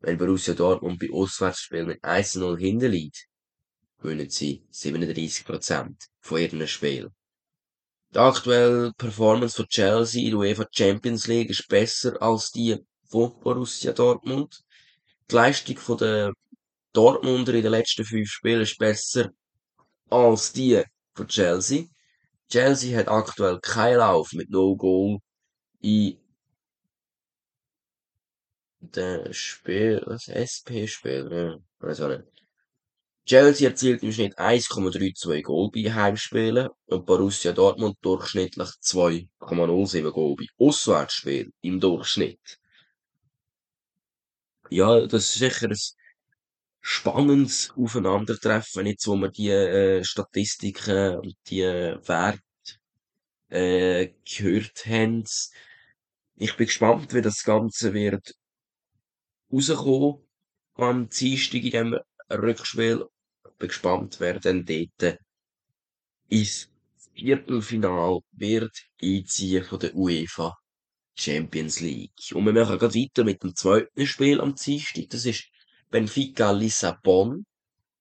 Wenn 0.00 0.18
Borussia 0.18 0.54
Dortmund 0.54 0.98
bei 0.98 1.08
Auswärtsspielen 1.12 1.86
mit 1.86 2.04
1 2.04 2.32
zu 2.32 2.40
0 2.40 2.58
hinterliegt, 2.58 3.26
gewinnen 3.98 4.30
sie 4.30 4.66
37% 4.72 5.94
von 6.20 6.40
ihren 6.40 6.68
Spielen. 6.68 7.14
Die 8.14 8.18
aktuelle 8.18 8.92
Performance 8.96 9.56
von 9.56 9.66
Chelsea 9.68 10.22
in 10.22 10.30
der 10.30 10.38
UEFA 10.38 10.66
Champions 10.70 11.26
League 11.26 11.50
ist 11.50 11.66
besser 11.68 12.20
als 12.22 12.50
die 12.50 12.76
von 13.08 13.38
Borussia 13.40 13.92
Dortmund. 13.92 14.62
Die 15.30 15.34
Leistung 15.34 15.96
der 15.98 16.32
Dortmunder 16.92 17.54
in 17.54 17.62
den 17.62 17.72
letzten 17.72 18.04
fünf 18.04 18.28
Spielen 18.28 18.62
ist 18.62 18.78
besser 18.78 19.30
als 20.08 20.52
die 20.52 20.82
von 21.14 21.26
Chelsea. 21.26 21.86
Chelsea 22.48 22.96
hat 22.96 23.08
aktuell 23.08 23.58
keinen 23.60 23.98
Lauf 23.98 24.32
mit 24.32 24.50
No 24.50 24.76
Goal 24.76 25.18
in 25.86 26.18
den 28.80 29.32
Spiel, 29.32 30.02
was 30.06 30.26
SP-Spiel, 30.28 31.28
ja, 31.30 31.58
weiß 31.86 32.00
auch 32.00 32.08
nicht. 32.08 32.24
Chelsea 33.24 33.68
erzielt 33.68 34.02
im 34.02 34.12
Schnitt 34.12 34.38
1,32 34.38 35.42
Goal 35.42 35.70
bei 35.72 35.92
Heimspielen 35.92 36.68
und 36.86 37.06
Borussia 37.06 37.52
Dortmund 37.52 37.96
durchschnittlich 38.00 38.68
2,07 38.82 40.10
Goal 40.10 40.36
bei 40.36 40.46
Auswärtsspielen 40.58 41.52
im 41.60 41.80
Durchschnitt. 41.80 42.58
Ja, 44.70 45.06
das 45.06 45.24
ist 45.24 45.34
sicher 45.34 45.68
ein 45.68 45.76
spannendes 46.80 47.72
Aufeinandertreffen, 47.76 48.86
jetzt 48.86 49.06
wo 49.06 49.16
wir 49.16 49.28
die 49.28 49.50
äh, 49.50 50.04
Statistiken 50.04 51.16
und 51.16 51.36
die 51.48 51.62
äh, 51.62 51.98
Werte 52.06 52.40
äh, 53.50 54.12
gehört 54.24 54.86
haben. 54.86 55.24
Ich 56.36 56.56
bin 56.56 56.66
gespannt, 56.66 57.14
wie 57.14 57.22
das 57.22 57.42
Ganze 57.42 57.94
wird 57.94 58.34
rauskommen 59.50 60.22
am 60.74 61.08
Dienstag 61.08 61.54
in 61.54 61.70
diesem 61.70 61.98
Rückspiel 62.30 63.06
bin 63.58 63.68
gespannt, 63.68 64.16
wer 64.20 64.38
denn 64.38 64.64
dort 64.64 65.18
ins 66.28 66.68
Viertelfinal 67.14 68.20
wird 68.32 68.76
einziehen 69.00 69.64
von 69.64 69.80
der 69.80 69.94
UEFA 69.94 70.54
Champions 71.14 71.80
League. 71.80 72.34
Und 72.34 72.44
wir 72.44 72.52
machen 72.52 72.78
gerade 72.78 72.94
weiter 72.94 73.24
mit 73.24 73.42
dem 73.42 73.54
zweiten 73.54 74.06
Spiel 74.06 74.40
am 74.40 74.54
Dienstag. 74.54 75.08
Das 75.08 75.24
ist 75.24 75.44
Benfica 75.90 76.50
Lissabon 76.50 77.46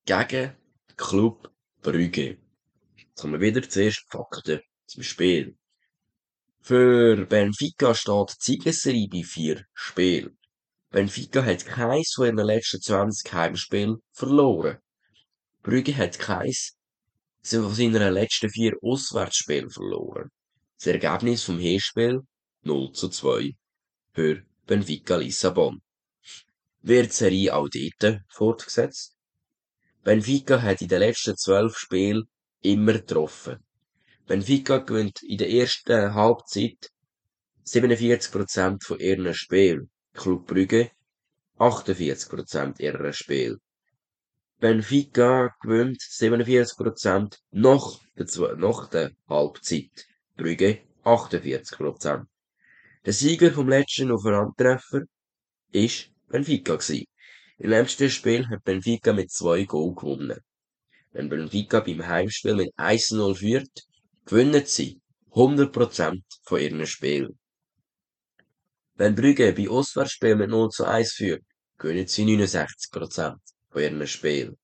gegen 0.06 0.58
Club 0.98 1.50
Brügge. 1.82 2.38
Jetzt 2.98 3.22
kommen 3.22 3.40
wir 3.40 3.48
wieder 3.48 3.70
zuerst 3.70 4.04
Fakten 4.10 4.60
zum 4.86 5.04
Spiel. 5.04 5.56
Für 6.68 7.28
Benfica 7.28 7.94
steht 7.94 8.30
die 8.30 8.36
Siegesserie 8.40 9.08
bei 9.08 9.22
vier 9.22 9.66
Spielen. 9.76 10.36
Benfica 10.90 11.46
hat 11.46 11.64
keins 11.64 12.14
von 12.16 12.26
ihren 12.26 12.44
letzten 12.44 12.82
20 12.82 13.32
Heimspielen 13.32 13.98
verloren. 14.12 14.80
Brügge 15.62 15.96
hat 15.96 16.18
keins 16.18 16.76
von 17.44 17.72
seinen 17.72 18.12
letzten 18.12 18.50
vier 18.50 18.74
Auswärtsspielen 18.82 19.70
verloren. 19.70 20.32
Das 20.80 20.88
Ergebnis 20.88 21.44
vom 21.44 21.60
Hinspiel 21.60 22.22
0 22.64 22.92
zu 22.94 23.10
2 23.10 23.52
für 24.14 24.42
Benfica 24.66 25.18
Lissabon. 25.18 25.84
Wird 26.82 27.12
die 27.12 27.16
Serie 27.16 27.56
auch 27.56 27.70
dort 27.70 28.22
fortgesetzt? 28.30 29.16
Benfica 30.04 30.64
hat 30.64 30.82
in 30.82 30.88
den 30.88 31.02
letzten 31.02 31.38
zwölf 31.38 31.78
Spielen 31.78 32.24
immer 32.62 32.94
getroffen. 32.94 33.65
Benfica 34.28 34.80
gewinnt 34.80 35.22
in 35.22 35.38
der 35.38 35.52
ersten 35.52 36.16
Halbzeit 36.16 36.90
47% 37.66 38.84
von 38.84 39.00
ihren 39.00 39.32
Spielen. 39.36 39.92
Club 40.14 40.48
Brügge 40.48 40.90
48% 41.60 42.80
ihrer 42.80 43.14
Spiele. 43.14 43.58
Benfica 44.60 45.56
gewinnt 45.62 46.02
47% 46.02 47.38
nach 47.52 48.00
der, 48.16 48.56
nach 48.56 48.90
der 48.90 49.12
Halbzeit. 49.30 50.08
Brügge 50.36 50.80
48%. 51.04 52.26
Der 53.06 53.14
Sieger 53.14 53.52
vom 53.52 53.70
letzten 53.70 54.12
Aufeinandertreffer 54.12 55.04
ist 55.72 56.10
Benfica 56.30 56.78
gewesen. 56.78 57.06
Im 57.60 57.70
letzten 57.70 58.10
Spiel 58.10 58.48
hat 58.48 58.64
Benfica 58.64 59.14
mit 59.14 59.32
zwei 59.32 59.66
Goal 59.66 59.94
gewonnen. 59.94 60.40
Wenn 61.12 61.30
Benfica 61.30 61.80
beim 61.80 62.08
Heimspiel 62.08 62.56
mit 62.56 62.74
1-0 62.76 63.36
führt, 63.36 63.86
gewinnen 64.26 64.66
sie 64.66 65.02
100% 65.32 66.22
von 66.44 66.60
ihren 66.60 66.86
Spielen. 66.88 67.38
Wenn 68.96 69.14
Brügge 69.14 69.54
bei 69.54 69.70
Auswärtsspielen 69.70 70.40
mit 70.40 70.50
0 70.50 70.70
zu 70.70 70.86
1 70.86 71.14
führt, 71.14 71.44
gewinnen 71.78 72.08
sie 72.08 72.24
69% 72.24 73.36
von 73.70 73.82
ihren 73.82 74.08
Spielen. 74.08 74.58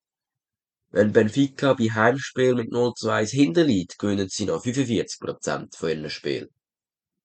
Wenn 0.89 1.11
Benfica 1.11 1.73
bei 1.73 1.89
Heimspielen 1.89 2.57
mit 2.57 2.71
0 2.71 2.93
zu 2.95 3.09
1 3.09 3.31
hinterliegt, 3.31 3.99
gewinnen 3.99 4.29
sie 4.29 4.45
noch 4.45 4.63
45% 4.63 5.75
von 5.77 5.89
ihren 5.89 6.09
Spielen. 6.09 6.47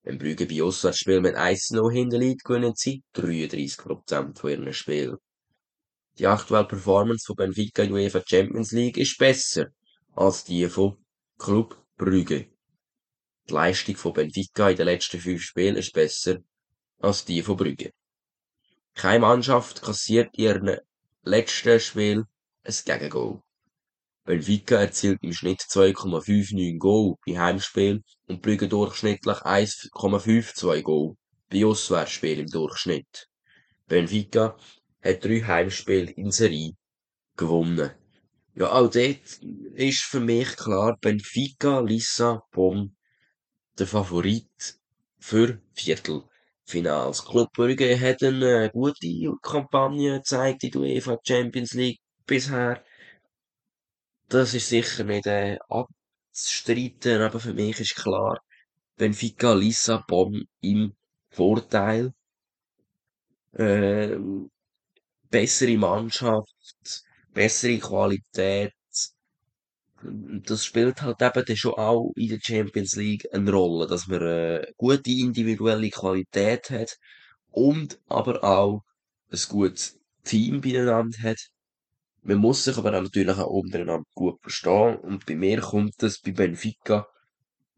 Wenn 0.02 0.18
Brügge 0.18 0.46
bei 0.46 0.62
Auswärtsspielen 0.62 1.22
mit 1.22 1.36
1 1.36 1.70
0 1.70 1.92
hinterliegt, 1.92 2.44
gewinnen 2.44 2.74
sie 2.74 3.02
33% 3.14 4.38
von 4.38 4.50
ihren 4.50 4.72
Spielen. 4.72 5.16
Die 6.18 6.26
aktuelle 6.26 6.66
Performance 6.66 7.24
von 7.26 7.36
Benfica 7.36 7.82
in 7.82 7.92
UEFA 7.92 8.22
Champions 8.26 8.72
League 8.72 8.98
ist 8.98 9.18
besser 9.18 9.66
als 10.14 10.44
die 10.44 10.68
von 10.68 10.96
Club 11.38 11.85
Brügge. 11.98 12.50
Die 13.48 13.52
Leistung 13.54 13.96
von 13.96 14.12
Benfica 14.12 14.68
in 14.68 14.76
den 14.76 14.84
letzten 14.84 15.18
fünf 15.18 15.42
Spielen 15.42 15.76
ist 15.76 15.94
besser 15.94 16.40
als 16.98 17.24
die 17.24 17.42
von 17.42 17.56
Brügge. 17.56 17.92
Keine 18.94 19.20
Mannschaft 19.20 19.80
kassiert 19.80 20.36
ihren 20.36 20.78
letzten 21.22 21.80
Spiel 21.80 22.24
ein 22.64 22.74
Gegengoal. 22.84 23.40
Benfica 24.24 24.76
erzielt 24.76 25.22
im 25.22 25.32
Schnitt 25.32 25.62
2,59 25.62 26.78
Goal 26.78 27.14
bei 27.24 27.38
Heimspiel 27.38 28.02
und 28.26 28.42
Brügge 28.42 28.68
durchschnittlich 28.68 29.38
1,52 29.38 30.82
Goal 30.82 31.14
bei 31.48 31.64
Auswärtsspiel 31.64 32.40
im 32.40 32.48
Durchschnitt. 32.48 33.28
Benfica 33.86 34.58
hat 35.02 35.24
drei 35.24 35.40
Heimspiele 35.40 36.10
in 36.10 36.30
Serie 36.30 36.72
gewonnen. 37.36 37.92
Ja, 38.58 38.72
auch 38.72 38.88
dort 38.88 39.40
ist 39.74 40.02
für 40.02 40.18
mich 40.20 40.56
klar, 40.56 40.96
Benfica, 40.98 41.80
Lissabon, 41.80 42.96
der 43.78 43.86
Favorit 43.86 44.78
für 45.18 45.60
Viertelfinals. 45.74 47.26
Club 47.26 47.52
Brügge 47.52 48.00
hat 48.00 48.22
eine 48.22 48.70
gute 48.70 49.36
Kampagne 49.42 50.16
gezeigt 50.18 50.64
in 50.64 50.70
der 50.70 50.80
UEFA 50.80 51.18
Champions 51.22 51.74
League 51.74 52.00
bisher. 52.26 52.82
Das 54.28 54.54
ist 54.54 54.70
sicher 54.70 55.04
nicht 55.04 55.26
äh, 55.26 55.58
abzustreiten, 55.68 57.20
aber 57.20 57.38
für 57.40 57.52
mich 57.52 57.78
ist 57.78 57.94
klar, 57.94 58.40
Benfica 58.96 59.52
Lissabon 59.52 60.48
im 60.62 60.94
Vorteil. 61.28 62.14
Äh, 63.52 64.16
bessere 65.30 65.76
Mannschaft, 65.76 67.04
bessere 67.36 67.78
Qualität. 67.78 68.72
Das 70.02 70.64
spielt 70.64 71.02
halt 71.02 71.20
eben 71.20 71.44
dann 71.46 71.56
schon 71.56 71.74
auch 71.74 72.12
in 72.16 72.28
der 72.28 72.40
Champions 72.40 72.96
League 72.96 73.26
eine 73.32 73.50
Rolle, 73.50 73.86
dass 73.86 74.06
man 74.06 74.22
eine 74.22 74.72
gute 74.76 75.10
individuelle 75.10 75.90
Qualität 75.90 76.70
hat 76.70 76.96
und 77.50 77.98
aber 78.08 78.42
auch 78.42 78.82
ein 79.30 79.40
gutes 79.48 79.98
Team 80.24 80.60
beieinander 80.60 81.18
hat. 81.22 81.38
Man 82.22 82.38
muss 82.38 82.64
sich 82.64 82.76
aber 82.76 82.90
auch 82.96 83.02
natürlich 83.02 83.36
auch 83.36 83.50
untereinander 83.50 84.04
gut 84.14 84.40
verstehen 84.40 84.96
und 84.96 85.26
bei 85.26 85.36
mir 85.36 85.60
kommt 85.60 85.94
das 85.98 86.20
bei 86.20 86.32
Benfica 86.32 87.06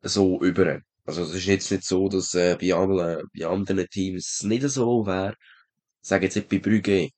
so 0.02 0.40
über. 0.42 0.80
Also 1.04 1.22
es 1.22 1.34
ist 1.34 1.46
jetzt 1.46 1.70
nicht 1.70 1.84
so, 1.84 2.08
dass 2.08 2.34
äh, 2.34 2.56
bei, 2.60 2.74
allen, 2.74 3.22
bei 3.36 3.46
anderen 3.46 3.86
Teams 3.88 4.38
es 4.40 4.42
nicht 4.44 4.68
so 4.68 5.06
wäre. 5.06 5.34
Ich 6.02 6.08
sage 6.08 6.26
jetzt 6.26 6.36
nicht 6.36 6.48
bei 6.48 6.58
Brügge, 6.58 7.10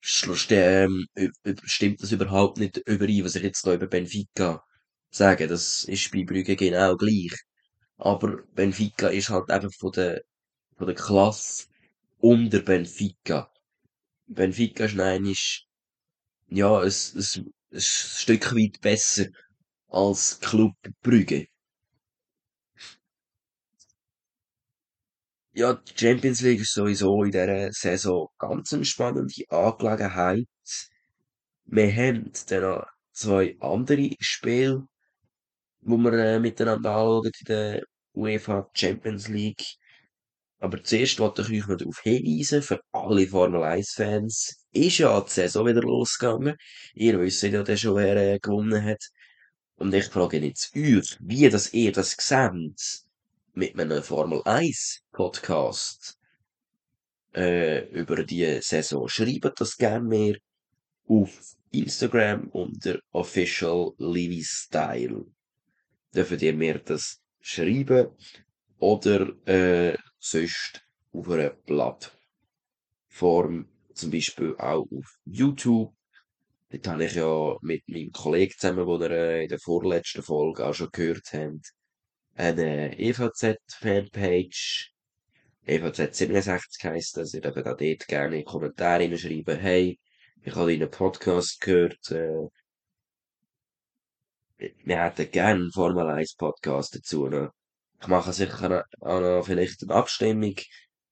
stimmt 0.00 2.02
das 2.02 2.12
überhaupt 2.12 2.58
nicht 2.58 2.78
überein, 2.86 3.24
was 3.24 3.34
ich 3.36 3.42
jetzt 3.42 3.66
da 3.66 3.74
über 3.74 3.86
Benfica 3.86 4.62
sage. 5.10 5.46
Das 5.48 5.84
ist 5.84 6.10
bei 6.12 6.24
Brügge 6.24 6.56
genau 6.56 6.96
gleich. 6.96 7.32
Aber 7.96 8.42
Benfica 8.54 9.08
ist 9.08 9.30
halt 9.30 9.50
einfach 9.50 9.72
von 9.78 9.92
der, 9.92 10.22
von 10.76 10.86
der 10.86 10.96
Klasse 10.96 11.66
unter 12.18 12.60
Benfica. 12.60 13.50
Benfica 14.28 14.86
ist 14.86 14.96
nein, 14.96 15.26
ist, 15.26 15.66
ja, 16.48 16.82
es, 16.84 17.14
es, 17.14 17.36
ein 17.72 17.80
Stück 17.80 18.54
weit 18.54 18.80
besser 18.80 19.26
als 19.88 20.40
Club 20.40 20.74
Brügge. 21.02 21.46
Ja, 25.58 25.74
die 25.74 25.92
Champions 25.98 26.40
League 26.42 26.60
ist 26.60 26.72
sowieso 26.72 27.24
in 27.24 27.32
dieser 27.32 27.72
Saison 27.72 28.28
ganz 28.38 28.72
eine 28.72 28.84
spannende 28.84 29.42
Angelegenheit. 29.48 30.46
Wir 31.64 31.92
haben 31.92 32.30
dann 32.46 32.62
noch 32.62 32.86
zwei 33.12 33.56
andere 33.58 34.14
Spiele, 34.20 34.86
wo 35.80 35.96
wir 35.96 36.12
äh, 36.12 36.38
miteinander 36.38 36.90
anschauen 36.90 37.32
in 37.40 37.46
der 37.48 37.82
UEFA 38.14 38.70
Champions 38.72 39.26
League. 39.26 39.64
Aber 40.60 40.80
zuerst 40.84 41.18
wollte 41.18 41.42
ich 41.42 41.50
euch 41.50 41.66
noch 41.66 41.76
darauf 41.76 42.02
hinweisen, 42.02 42.62
für 42.62 42.80
alle 42.92 43.26
Formel 43.26 43.64
1 43.64 43.94
Fans 43.94 44.64
ist 44.70 44.98
ja 44.98 45.20
die 45.20 45.30
Saison 45.32 45.66
wieder 45.66 45.82
losgegangen. 45.82 46.54
Ihr 46.94 47.18
wisst 47.18 47.42
ja 47.42 47.76
schon, 47.76 47.96
wer 47.96 48.16
äh, 48.16 48.38
gewonnen 48.38 48.84
hat. 48.84 49.04
Und 49.74 49.92
ich 49.92 50.04
frage 50.04 50.38
jetzt 50.38 50.72
euch, 50.76 51.16
wie 51.18 51.48
das 51.48 51.72
ihr 51.72 51.90
das 51.90 52.12
seht 52.12 53.07
mit 53.58 53.76
einem 53.76 54.02
Formel 54.04 54.40
1 54.44 55.02
Podcast 55.10 56.16
äh, 57.34 57.88
über 57.88 58.22
die 58.22 58.60
Saison. 58.60 59.08
Schreibt 59.08 59.60
das 59.60 59.76
gerne 59.76 60.06
mir 60.06 60.38
auf 61.08 61.56
Instagram 61.72 62.50
unter 62.50 63.00
Official 63.10 63.94
Livy 63.98 64.44
Style. 64.44 65.24
Dürft 66.14 66.40
ihr 66.40 66.54
mir 66.54 66.78
das 66.78 67.20
schreiben 67.40 68.10
oder 68.78 69.32
äh, 69.48 69.98
sonst 70.20 70.86
auf 71.12 71.28
einer 71.28 71.50
Plattform, 71.50 72.14
zum 73.92 74.10
Beispiel 74.12 74.54
auch 74.56 74.86
auf 74.88 75.18
YouTube. 75.24 75.92
Dort 76.70 76.86
habe 76.86 77.06
ich 77.06 77.14
ja 77.16 77.56
mit 77.62 77.82
meinem 77.88 78.12
Kollegen 78.12 78.54
zusammen, 78.56 78.86
den 78.86 79.00
ihr 79.00 79.10
äh, 79.10 79.42
in 79.42 79.48
der 79.48 79.58
vorletzten 79.58 80.22
Folge 80.22 80.64
auch 80.64 80.74
schon 80.74 80.90
gehört 80.92 81.32
habt, 81.32 81.74
eine 82.38 82.98
EVZ-Fanpage. 82.98 84.92
EVZ67 85.66 86.84
heisst 86.84 87.16
das. 87.16 87.34
Ihr 87.34 87.40
dürft 87.40 87.58
auch 87.58 87.76
dort 87.76 88.06
gerne 88.06 88.44
Kommentare 88.44 89.02
hineinschreiben, 89.02 89.58
hey, 89.58 89.98
ich 90.42 90.54
habe 90.54 90.70
deinen 90.70 90.90
Podcast 90.90 91.60
gehört, 91.60 92.10
äh, 92.12 92.48
wir 94.56 95.02
hätten 95.04 95.30
gerne 95.30 95.62
einen 95.62 95.72
Formel 95.72 96.08
1 96.08 96.36
Podcast 96.36 96.94
dazu. 96.94 97.28
Ne? 97.28 97.50
Ich 98.00 98.06
mache 98.06 98.32
sicher 98.32 98.84
auch 99.00 99.20
noch 99.20 99.44
vielleicht 99.44 99.82
eine 99.82 99.94
Abstimmung, 99.94 100.54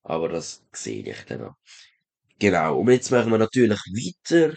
aber 0.04 0.28
das 0.28 0.64
sehe 0.72 1.02
ich 1.02 1.24
dann 1.24 1.40
noch. 1.40 1.56
Genau, 2.38 2.78
und 2.78 2.90
jetzt 2.90 3.10
machen 3.10 3.30
wir 3.30 3.38
natürlich 3.38 3.70
weiter 3.70 4.54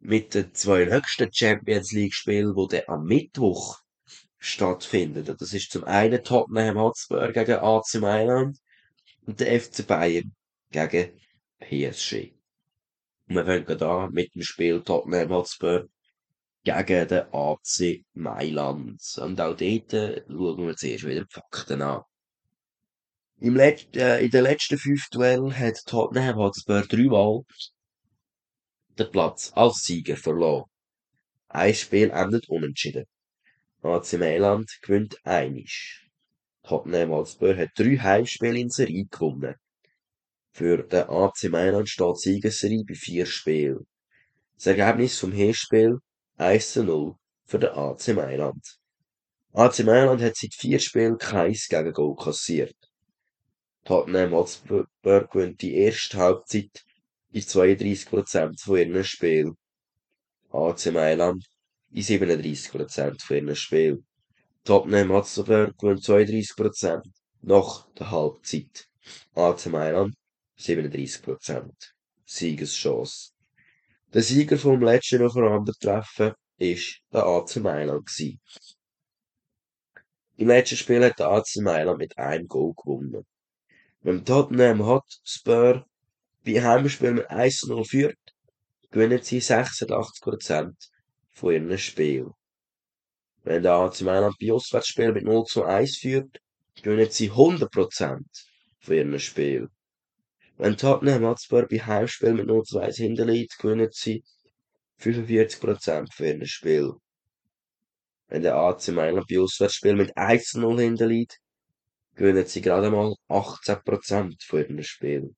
mit 0.00 0.34
den 0.34 0.52
zwei 0.54 0.84
nächsten 0.84 1.32
Champions 1.32 1.92
League 1.92 2.14
Spielen, 2.14 2.54
die 2.54 2.76
dann 2.76 2.82
am 2.88 3.04
Mittwoch 3.04 3.78
stattfinden. 4.42 5.24
Das 5.24 5.54
ist 5.54 5.70
zum 5.70 5.84
einen 5.84 6.24
Tottenham 6.24 6.76
Hotspur 6.76 7.30
gegen 7.30 7.60
AC 7.60 7.94
Mailand 8.00 8.58
und 9.24 9.38
der 9.38 9.60
FC 9.60 9.86
Bayern 9.86 10.34
gegen 10.70 11.12
PSG. 11.60 12.34
Und 13.28 13.36
wir 13.36 13.44
fangen 13.46 13.78
da 13.78 14.08
mit 14.10 14.34
dem 14.34 14.42
Spiel 14.42 14.82
Tottenham 14.82 15.30
Hotspur 15.30 15.86
gegen 16.64 17.08
den 17.08 17.24
AC 17.32 18.04
Mailand. 18.14 19.00
Und 19.18 19.40
auch 19.40 19.56
dort 19.56 19.92
äh, 19.92 20.24
schauen 20.26 20.66
wir 20.66 20.76
zuerst 20.76 21.06
wieder 21.06 21.24
die 21.24 21.32
Fakten 21.32 21.80
an. 21.80 22.02
Im 23.38 23.54
Let 23.54 23.96
äh, 23.96 24.24
in 24.24 24.30
den 24.32 24.42
letzten 24.42 24.76
fünf 24.76 25.08
Duellen 25.10 25.56
hat 25.56 25.86
Tottenham 25.86 26.36
Hotspur 26.38 26.82
dreimal 26.82 27.42
den 28.98 29.10
Platz 29.12 29.52
als 29.54 29.84
Sieger 29.84 30.16
verloren. 30.16 30.68
Ein 31.48 31.74
Spiel 31.74 32.10
endet 32.10 32.48
unentschieden. 32.48 33.04
AC 33.82 34.12
Mailand 34.12 34.78
gewinnt 34.80 35.16
einisch. 35.24 36.08
Tottenham 36.62 37.10
Hotspur 37.10 37.56
hat 37.56 37.70
drei 37.76 37.96
Heimspiele 37.96 38.60
in 38.60 38.70
Serie 38.70 39.06
gewonnen. 39.10 39.56
Für 40.52 40.84
den 40.84 41.08
AC 41.08 41.50
Mailand 41.50 41.88
steht 41.88 42.18
Siegesserie 42.18 42.84
bei 42.84 42.94
vier 42.94 43.26
Spielen. 43.26 43.86
Das 44.54 44.66
Ergebnis 44.66 45.18
vom 45.18 45.32
Hinspiel 45.32 45.98
1 46.36 46.72
zu 46.74 46.84
0 46.84 47.16
für 47.44 47.58
den 47.58 47.70
AC 47.70 48.08
Mailand. 48.14 48.64
AC 49.52 49.80
Mailand 49.80 50.22
hat 50.22 50.36
seit 50.36 50.54
vier 50.54 50.78
Spielen 50.78 51.18
kein 51.18 51.52
Gegengol 51.52 52.14
kassiert. 52.14 52.76
Tottenham 53.84 54.30
Hotspur 54.30 54.86
gewinnt 55.02 55.60
die 55.60 55.74
erste 55.74 56.18
Halbzeit 56.18 56.84
in 57.32 57.42
32% 57.42 58.62
von 58.62 58.76
ihren 58.76 59.02
Spielen. 59.02 59.56
AC 60.52 60.92
Mailand 60.92 61.44
in 61.92 62.02
37% 62.02 63.22
von 63.22 63.36
ihren 63.36 63.56
Spielen. 63.56 64.06
Tottenham 64.64 65.10
Hotspur 65.10 65.72
gewinnt 65.78 66.04
32% 66.04 67.02
nach 67.42 67.88
der 67.98 68.10
Halbzeit. 68.10 68.88
AC 69.34 69.66
Mailand 69.66 70.14
37% 70.58 71.70
Siegeschance. 72.24 73.32
Der 74.14 74.22
Sieger 74.22 74.56
vom 74.56 74.80
letzten 74.82 75.24
Aufeinandertreffen 75.26 76.32
ist 76.58 77.00
der 77.12 77.24
AC 77.24 77.56
Mailand. 77.56 78.08
Im 80.36 80.48
letzten 80.48 80.76
Spiel 80.76 81.04
hat 81.04 81.18
der 81.18 81.28
AC 81.28 81.56
Mailand 81.56 81.98
mit 81.98 82.16
einem 82.16 82.46
Goal 82.46 82.72
gewonnen. 82.74 83.26
Wenn 84.02 84.24
Tottenham 84.24 84.86
Hotspur 84.86 85.84
bei 86.44 86.62
Heimspiel 86.62 87.12
mit 87.12 87.30
1-0 87.30 87.88
führt, 87.88 88.18
gewinnen 88.90 89.22
sie 89.22 89.40
86% 89.40 90.74
von 91.32 91.52
ihren 91.52 91.78
Spielen. 91.78 92.32
Wenn 93.44 93.62
der 93.62 93.72
AC 93.74 94.02
Mailand 94.02 94.36
bei 94.40 94.52
Auswärtsspielen 94.52 95.14
mit 95.14 95.24
0 95.24 95.44
zu 95.44 95.64
1 95.64 95.98
führt, 95.98 96.38
gewinnen 96.82 97.10
sie 97.10 97.30
100% 97.30 98.20
von 98.80 98.94
ihren 98.94 99.18
Spielen. 99.18 99.68
Wenn 100.58 100.76
Tottenham 100.76 101.24
Hotspur 101.24 101.66
bei 101.66 101.78
Heimspielen 101.78 102.36
mit 102.36 102.46
0 102.46 102.62
zu 102.62 102.78
1 102.78 102.96
hinterliegt, 102.96 103.58
gewinnen 103.58 103.88
sie 103.90 104.22
45% 105.00 106.12
von 106.12 106.26
ihren 106.26 106.46
Spielen. 106.46 106.92
Wenn 108.28 108.42
der 108.42 108.56
AC 108.56 108.88
Mailand 108.88 109.26
bei 109.28 109.40
Auswärtsspielen 109.40 109.96
mit 109.96 110.16
1 110.16 110.44
zu 110.50 110.60
0 110.60 110.80
hinterliegt, 110.80 111.38
gewinnen 112.14 112.46
sie 112.46 112.60
gerade 112.60 112.90
mal 112.90 113.14
18% 113.28 114.46
von 114.46 114.60
ihren 114.60 114.84
Spielen. 114.84 115.36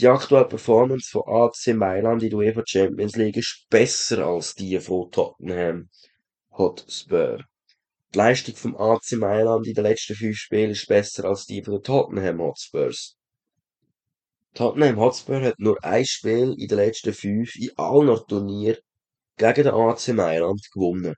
Die 0.00 0.06
aktuelle 0.06 0.46
Performance 0.46 1.10
von 1.10 1.22
AC 1.26 1.74
Mailand 1.74 2.22
in 2.22 2.30
der 2.30 2.38
UEFA 2.38 2.62
Champions 2.64 3.16
League 3.16 3.36
ist 3.36 3.66
besser 3.68 4.24
als 4.24 4.54
die 4.54 4.78
von 4.78 5.10
Tottenham 5.10 5.88
Hotspur. 6.52 7.38
Die 8.14 8.18
Leistung 8.18 8.54
vom 8.54 8.76
AC 8.76 9.14
Mailand 9.14 9.66
in 9.66 9.74
den 9.74 9.82
letzten 9.82 10.14
fünf 10.14 10.36
Spielen 10.36 10.70
ist 10.70 10.86
besser 10.86 11.24
als 11.24 11.46
die 11.46 11.64
von 11.64 11.74
den 11.74 11.82
Tottenham 11.82 12.40
Hotspurs. 12.40 13.16
Tottenham 14.54 15.00
Hotspur 15.00 15.40
hat 15.40 15.58
nur 15.58 15.82
ein 15.82 16.06
Spiel 16.06 16.54
in 16.56 16.68
den 16.68 16.78
letzten 16.78 17.12
fünf 17.12 17.56
in 17.56 17.76
allen 17.76 18.20
Turnieren 18.28 18.78
gegen 19.36 19.64
den 19.64 19.74
AC 19.74 20.08
Mailand 20.14 20.64
gewonnen. 20.72 21.16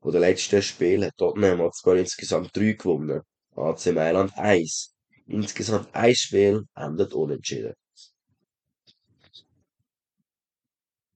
Von 0.00 0.10
den 0.10 0.20
letzten 0.22 0.62
Spielen 0.62 1.04
hat 1.04 1.16
Tottenham 1.16 1.60
Hotspur 1.60 1.94
insgesamt 1.94 2.56
drei 2.56 2.72
gewonnen, 2.72 3.22
AC 3.54 3.86
Mailand 3.94 4.36
eins. 4.36 4.92
Insgesamt 5.28 5.94
ein 5.94 6.16
Spiel 6.16 6.64
endet 6.74 7.14
unentschieden. 7.14 7.74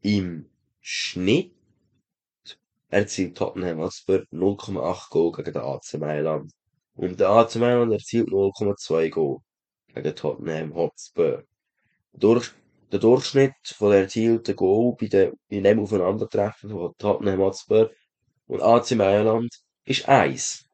Im 0.02 0.48
Schnitt 0.80 1.52
erzielt 2.88 3.36
Tottenham 3.36 3.80
Hotspur 3.80 4.24
0,8 4.32 5.10
Goal 5.10 5.32
gegen 5.32 5.52
den 5.52 5.62
AC 5.62 5.94
Mailand. 5.98 6.52
Und 6.94 7.18
der 7.18 7.30
AC 7.30 7.56
Mailand 7.56 7.92
erzielt 7.92 8.28
0,2 8.28 9.10
Goal 9.10 9.38
gegen 9.92 10.14
Tottenham 10.14 10.74
Hotspur. 10.74 11.42
Durch, 12.12 12.52
der 12.92 13.00
Durchschnitt 13.00 13.54
von 13.64 13.90
der 13.90 14.02
erzielten 14.02 14.54
Goal 14.54 14.94
bei, 14.98 15.08
den, 15.08 15.32
bei 15.50 15.60
dem 15.60 15.80
Aufeinandertreffen 15.80 16.70
von 16.70 16.94
Tottenham 16.96 17.40
Hotspur 17.40 17.90
und 18.46 18.62
AC 18.62 18.92
Mailand 18.92 19.50
ist 19.84 20.08
1. 20.08 20.64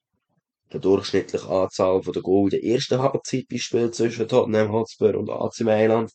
Die 0.73 0.81
durchschnittliche 0.81 1.49
Anzahl 1.49 2.03
der 2.03 2.23
Goal 2.23 2.53
in 2.53 2.61
der 2.61 2.65
ersten 2.65 3.01
Halbzeit 3.01 3.47
bei 3.49 3.57
Spiel 3.57 3.91
zwischen 3.91 4.29
Tottenham 4.29 4.71
Hotspur 4.71 5.15
und 5.15 5.31
AC 5.31 5.61
Mailand 5.61 6.13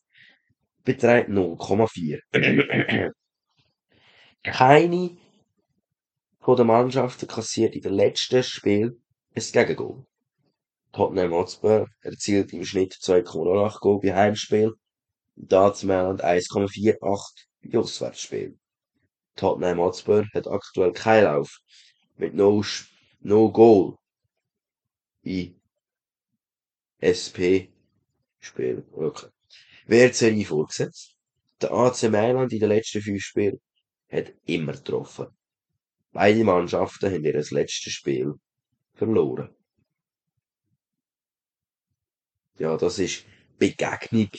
beträgt 0.90 1.30
0,4. 1.30 3.12
Keine 4.44 5.18
von 6.40 6.58
den 6.58 6.66
Mannschaften 6.66 7.28
kassiert 7.28 7.76
in 7.76 7.84
den 7.84 7.94
letzten 7.94 8.42
Spiel 8.42 9.00
ein 9.36 9.44
Gegengoal. 9.52 10.04
Tottenham 10.92 11.34
Hotspur 11.34 11.88
erzielt 12.02 12.52
im 12.54 12.66
Schnitt 12.66 12.96
2,08 12.96 13.80
Goal 13.80 14.00
bei 14.00 14.16
Heimspiel 14.16 14.74
AC 15.52 15.84
Mailand 15.84 16.24
1,48 16.24 16.98
bei 17.62 17.78
Auswärtsspiel. 17.78 18.58
Tottenham 19.36 19.78
Hotspur 19.78 20.26
hat 20.34 20.48
aktuell 20.48 20.92
keinen 20.92 21.26
Lauf 21.26 21.60
mit 22.18 22.34
no, 22.34 22.64
no 23.20 23.52
Goal 23.52 23.96
in 25.22 25.54
SP-Spiel. 27.00 28.84
Okay. 28.92 29.28
WRC 29.90 30.46
vorgesetzt. 30.46 31.16
Der 31.62 31.72
AC 31.72 32.04
Mailand 32.12 32.54
in 32.54 32.60
den 32.60 32.70
letzten 32.70 33.02
fünf 33.02 33.24
Spielen 33.24 33.60
hat 34.12 34.34
immer 34.46 34.74
getroffen. 34.74 35.28
Beide 36.12 36.44
Mannschaften 36.44 37.12
haben 37.12 37.26
ihr 37.26 37.34
letztes 37.34 37.94
Spiel 37.94 38.36
verloren. 38.94 39.50
Ja, 42.60 42.78
das 42.78 43.00
ist 43.00 43.26
Begegnung 43.58 44.30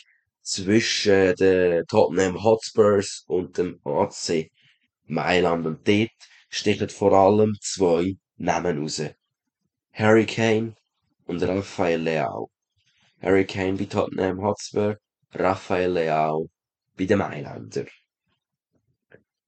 zwischen 0.42 1.34
den 1.34 1.84
Tottenham 1.86 2.44
Hotspurs 2.44 3.24
und 3.26 3.58
dem 3.58 3.80
AC 3.84 4.50
Mailand. 5.06 5.66
Und 5.66 5.88
dort 5.88 6.10
stechen 6.48 6.90
vor 6.90 7.12
allem 7.12 7.56
zwei 7.60 8.14
Namen 8.36 8.78
raus. 8.78 9.02
Harry 9.92 10.26
Kane 10.26 10.76
und 11.26 11.42
Raphael 11.42 12.00
Leao. 12.02 12.50
Harry 13.20 13.44
Kane 13.44 13.76
bei 13.76 13.86
Tottenham 13.86 14.40
Hotspur, 14.42 14.96
Raphael 15.32 15.92
Leao 15.92 16.48
bei 16.96 17.06
den 17.06 17.18
Mailänder. 17.18 17.86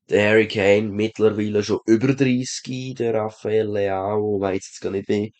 Der 0.08 0.30
Harry 0.30 0.46
Kane 0.46 0.88
mittlerweile 0.88 1.62
schon 1.62 1.80
über 1.86 2.14
30, 2.14 2.94
der 2.94 3.14
Raphael 3.14 3.68
Leao 3.68 4.40
weiß 4.40 4.54
jetzt 4.54 4.80
gar 4.80 4.90
nicht 4.90 5.08
wie 5.08 5.32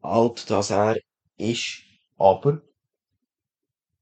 alt 0.00 0.48
das 0.50 0.70
er 0.70 0.96
ist, 1.36 1.82
aber 2.16 2.62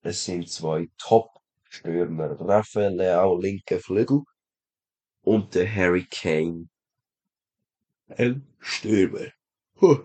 es 0.03 0.25
sind 0.25 0.49
zwei 0.49 0.89
Top-Stürmer. 0.99 2.39
Raphael 2.41 2.95
Leao 2.97 3.39
linker 3.39 3.81
Flügel 3.81 4.23
und 5.23 5.55
der 5.55 5.73
Harry 5.75 6.07
Kane 6.11 6.69
ein 8.09 8.47
Stürmer. 8.59 9.33
Huh. 9.81 10.05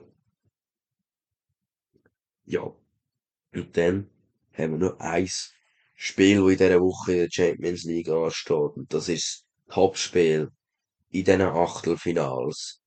Ja. 2.46 2.74
Und 3.54 3.76
dann 3.76 4.10
haben 4.54 4.80
wir 4.80 4.90
noch 4.90 5.00
eins 5.00 5.54
Spiel, 5.99 6.41
das 6.41 6.51
in 6.51 6.57
dieser 6.57 6.79
Woche 6.79 7.12
in 7.13 7.17
der 7.17 7.29
Champions 7.31 7.83
League 7.83 8.10
ansteht. 8.10 8.51
Und 8.75 8.93
das 8.93 9.10
ist 9.10 9.45
das 9.65 9.75
Topspiel 9.75 10.51
in 11.10 11.23
diesen 11.23 11.41
Achtelfinals. 11.41 12.79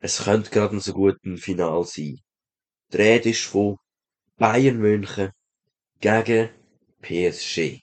Es 0.00 0.24
könnte 0.24 0.50
gerade 0.50 0.80
so 0.80 0.92
gut 0.92 1.16
ein 1.24 1.36
Final 1.36 1.84
sein. 1.84 2.18
Die 2.92 2.96
Rede 2.96 3.30
ist 3.30 3.44
von 3.44 3.76
Bayern 4.36 4.78
München 4.78 5.30
gegen 6.00 6.50
PSG. 7.02 7.82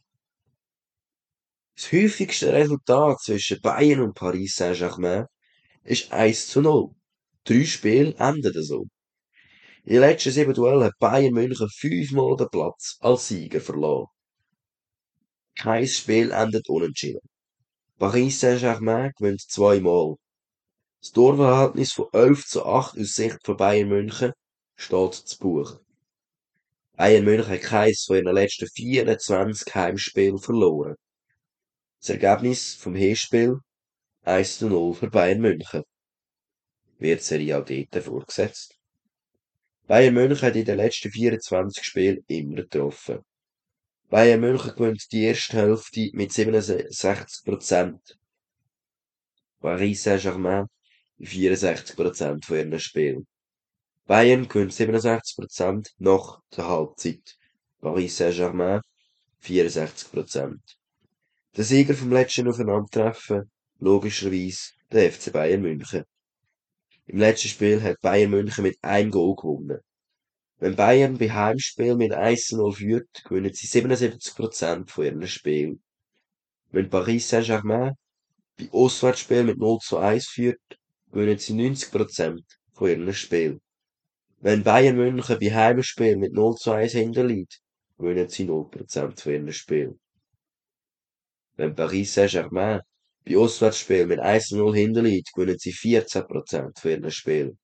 Das 1.76 1.92
häufigste 1.92 2.52
Resultat 2.52 3.22
zwischen 3.22 3.62
Bayern 3.62 4.02
und 4.02 4.16
Paris 4.16 4.56
Saint-Germain 4.58 5.28
ist 5.86 6.12
1 6.12 6.48
zu 6.48 6.62
0. 6.62 6.90
Drei 7.46 7.64
Spiele 7.64 8.14
enden 8.16 8.64
so. 8.64 8.86
In 9.86 9.96
den 9.96 10.02
letzten 10.02 10.32
sieben 10.32 10.54
Duellen 10.54 10.84
hat 10.84 10.98
Bayern 10.98 11.34
München 11.34 11.68
fünfmal 11.70 12.38
den 12.38 12.48
Platz 12.48 12.96
als 13.02 13.28
Sieger 13.28 13.60
verloren. 13.60 14.08
Kein 15.56 15.86
Spiel 15.88 16.32
endet 16.32 16.70
unentschieden. 16.70 17.20
Paris 18.00 18.40
Saint-Germain 18.40 19.12
gewinnt 19.18 19.42
zweimal. 19.42 20.16
Das 21.02 21.12
Torverhältnis 21.12 21.92
von 21.92 22.08
11 22.14 22.46
zu 22.46 22.66
8 22.66 22.98
aus 22.98 23.14
Sicht 23.14 23.40
von 23.44 23.58
Bayern 23.58 23.90
München 23.90 24.32
steht 24.78 25.14
zu 25.16 25.38
Buch. 25.40 25.82
Bayern 26.96 27.26
München 27.26 27.50
hat 27.50 27.62
keins 27.62 28.06
von 28.06 28.16
ihren 28.16 28.34
letzten 28.34 28.68
24 28.68 29.76
Heimspielen 29.76 30.40
verloren. 30.40 30.96
Das 32.00 32.10
Ergebnis 32.10 32.74
vom 32.76 32.96
Hinspiel 32.96 33.58
1 34.22 34.60
zu 34.60 34.70
0 34.70 34.94
für 34.94 35.10
Bayern 35.10 35.42
München. 35.42 35.84
Wird 37.00 37.22
Serie 37.22 37.60
auch 37.60 37.66
dort 37.66 38.04
vorgesetzt. 38.04 38.80
Bayern 39.94 40.16
München 40.16 40.42
hat 40.42 40.56
in 40.56 40.66
den 40.66 40.78
letzten 40.78 41.12
24 41.12 41.84
Spielen 41.84 42.24
immer 42.26 42.64
getroffen. 42.64 43.20
Bayern 44.10 44.40
München 44.40 44.74
gewinnt 44.76 45.06
die 45.12 45.26
erste 45.26 45.58
Hälfte 45.58 46.10
mit 46.14 46.32
67%. 46.32 48.00
Paris 49.60 50.02
Saint-Germain 50.02 50.66
64% 51.20 52.44
von 52.44 52.58
ihren 52.58 52.80
Spielen. 52.80 53.28
Bayern 54.08 54.48
gewinnt 54.48 54.74
67% 54.74 55.92
nach 56.00 56.42
der 56.58 56.68
Halbzeit. 56.68 57.38
Paris 57.80 58.18
Saint-Germain 58.18 58.82
64%. 59.44 60.58
Der 61.56 61.64
Sieger 61.64 61.94
vom 61.94 62.12
letzten 62.12 62.48
Aufeinandertreffen, 62.48 63.52
logischerweise 63.78 64.72
der 64.92 65.12
FC 65.12 65.32
Bayern 65.32 65.62
München. 65.62 66.04
Im 67.14 67.20
letzten 67.20 67.50
Spiel 67.50 67.80
hat 67.84 68.02
Bayern 68.02 68.32
München 68.32 68.64
mit 68.64 68.84
einem 68.84 69.12
Goal 69.12 69.36
gewonnen. 69.36 69.82
Wenn 70.58 70.76
Bayern 70.76 71.20
bei 71.20 71.30
Heimspiel 71.30 71.96
mit 71.96 72.12
1-0 72.12 72.74
führt, 72.74 73.24
gewinnen 73.26 73.54
sie 73.54 73.68
77% 73.68 74.90
von 74.90 75.06
ihren 75.06 75.28
Spielen. 75.28 75.84
Wenn 76.72 76.90
Paris 76.90 77.30
Saint-Germain 77.30 77.94
bei 78.58 78.68
Auswärtsspiel 78.72 79.44
mit 79.44 79.60
0 79.60 79.78
zu 79.78 80.00
1 80.00 80.26
führt, 80.26 80.60
gewinnen 81.12 81.38
sie 81.38 81.54
90% 81.54 82.42
von 82.72 82.90
ihren 82.90 83.14
Spielen. 83.14 83.62
Wenn 84.40 84.64
Bayern 84.64 84.96
München 84.96 85.38
bei 85.40 85.54
Heimspiel 85.54 86.18
mit 86.18 86.34
0 86.34 86.56
zu 86.56 86.72
1 86.72 86.94
hinterliegt, 86.94 87.60
gewinnen 88.00 88.28
sie 88.28 88.50
0% 88.50 89.20
von 89.22 89.32
ihren 89.32 89.54
Spielen. 89.54 90.00
Wenn 91.58 91.76
Paris 91.76 92.16
Saint-Germain 92.16 92.82
bei 93.26 93.38
Auswärtsspielen 93.38 94.08
mit 94.10 94.20
1-0 94.20 94.76
hinterliegt, 94.76 95.32
gewinnen 95.34 95.58
sie 95.58 95.72
14% 95.72 96.80
von 96.80 96.92
ihren 96.92 97.12
Spielen. 97.12 97.58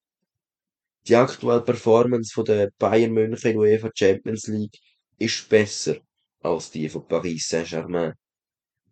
Die 1.06 1.16
aktuelle 1.16 1.62
Performance 1.62 2.42
der 2.44 2.70
Bayern 2.78 3.12
München 3.12 3.52
in 3.52 3.58
UEFA 3.58 3.90
Champions 3.94 4.46
League 4.46 4.78
ist 5.18 5.48
besser 5.48 5.96
als 6.42 6.70
die 6.70 6.88
von 6.88 7.06
Paris 7.06 7.48
Saint-Germain. 7.48 8.14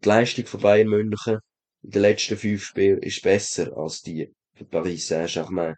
Die 0.02 0.08
Leistung 0.08 0.46
von 0.46 0.60
Bayern 0.60 0.88
München 0.88 1.38
in 1.82 1.90
den 1.90 2.02
letzten 2.02 2.36
fünf 2.36 2.64
Spielen 2.64 3.02
ist 3.02 3.22
besser 3.22 3.76
als 3.76 4.02
die 4.02 4.32
von 4.54 4.68
Paris 4.68 5.08
Saint-Germain. 5.08 5.74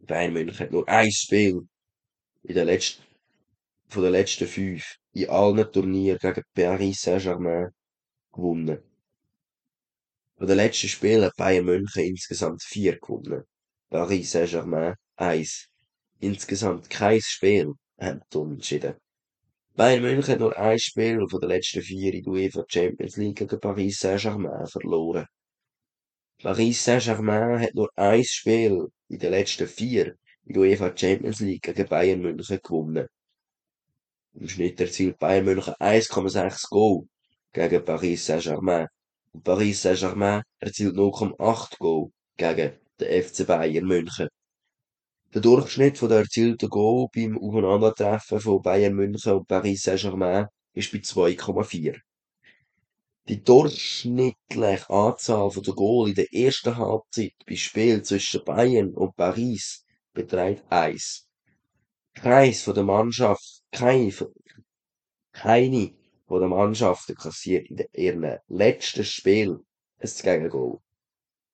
Bayern 0.00 0.32
München 0.32 0.58
hat 0.58 0.72
nur 0.72 0.88
ein 0.88 1.12
Spiel 1.12 1.68
in 2.42 2.54
den 2.54 2.66
letzten, 2.66 3.02
von 3.88 4.02
den 4.02 4.12
letzten 4.12 4.46
fünf 4.46 4.96
in 5.12 5.28
allen 5.28 5.72
Turnieren 5.72 6.18
gegen 6.18 6.42
Paris 6.54 7.02
Saint-Germain 7.02 7.70
gewonnen. 8.32 8.82
Von 10.38 10.46
den 10.46 10.56
letzten 10.56 10.86
Spielen 10.86 11.24
hat 11.24 11.34
Bayern 11.36 11.64
München 11.64 12.04
insgesamt 12.04 12.62
vier 12.62 12.96
gewonnen. 13.00 13.42
Paris 13.90 14.30
Saint-Germain 14.30 14.94
eins. 15.16 15.66
Insgesamt 16.20 16.88
kein 16.88 17.20
Spiel 17.20 17.72
haben 18.00 18.20
unentschieden. 18.32 18.94
Bayern 19.74 20.02
München 20.02 20.34
hat 20.34 20.38
nur 20.38 20.56
ein 20.56 20.78
Spiel 20.78 21.26
von 21.28 21.40
den 21.40 21.48
letzten 21.48 21.82
vier 21.82 22.14
in 22.14 22.22
der 22.22 22.32
UEFA 22.32 22.64
Champions 22.68 23.16
League 23.16 23.36
gegen 23.36 23.58
Paris 23.58 23.98
Saint-Germain 23.98 24.66
verloren. 24.68 25.26
Paris 26.40 26.84
Saint-Germain 26.84 27.60
hat 27.60 27.74
nur 27.74 27.90
ein 27.96 28.22
Spiel 28.24 28.86
in 29.08 29.18
den 29.18 29.30
letzten 29.32 29.66
vier 29.66 30.14
in 30.44 30.52
der 30.54 30.62
UEFA 30.62 30.96
Champions 30.96 31.40
League 31.40 31.62
gegen 31.62 31.88
Bayern 31.88 32.20
München 32.20 32.60
gewonnen. 32.62 33.08
Im 34.34 34.48
Schnitt 34.48 34.80
erzielt 34.80 35.18
Bayern 35.18 35.46
München 35.46 35.74
1,6 35.80 36.68
Goal 36.70 37.08
gegen 37.52 37.84
Paris 37.84 38.24
Saint-Germain. 38.24 38.86
Und 39.32 39.44
Paris 39.44 39.82
Saint-Germain 39.82 40.42
erzielt 40.58 40.96
0,8 40.96 41.78
Goal 41.78 42.10
gegen 42.36 42.72
den 43.00 43.22
FC 43.22 43.46
Bayern 43.46 43.86
München. 43.86 44.28
Der 45.34 45.42
Durchschnitt 45.42 46.00
der 46.00 46.18
erzielten 46.18 46.68
Goal 46.68 47.08
beim 47.14 47.38
Aufeinandertreffen 47.38 48.40
von 48.40 48.62
Bayern 48.62 48.94
München 48.94 49.32
und 49.34 49.46
Paris 49.46 49.82
Saint-Germain 49.82 50.46
ist 50.72 50.90
bei 50.90 50.98
2,4. 50.98 52.00
Die 53.28 53.44
durchschnittliche 53.44 54.88
Anzahl 54.88 55.50
der 55.50 55.74
Goal 55.74 56.08
in 56.08 56.14
der 56.14 56.32
ersten 56.32 56.74
Halbzeit 56.74 57.34
bei 57.46 57.56
Spiel 57.56 58.02
zwischen 58.02 58.42
Bayern 58.42 58.94
und 58.94 59.14
Paris 59.16 59.84
beträgt 60.14 60.64
1. 60.70 61.28
Keins 62.14 62.62
von 62.62 62.74
der 62.74 62.84
Mannschaft, 62.84 63.62
keine, 63.70 64.10
keine 65.32 65.97
von 66.28 66.42
den 66.42 66.50
Mannschaften 66.50 67.14
kassiert 67.16 67.68
in 67.70 67.84
ihrem 67.94 68.38
letzten 68.48 69.04
Spiel 69.04 69.58
ein 69.98 70.10
Gegengol. 70.22 70.78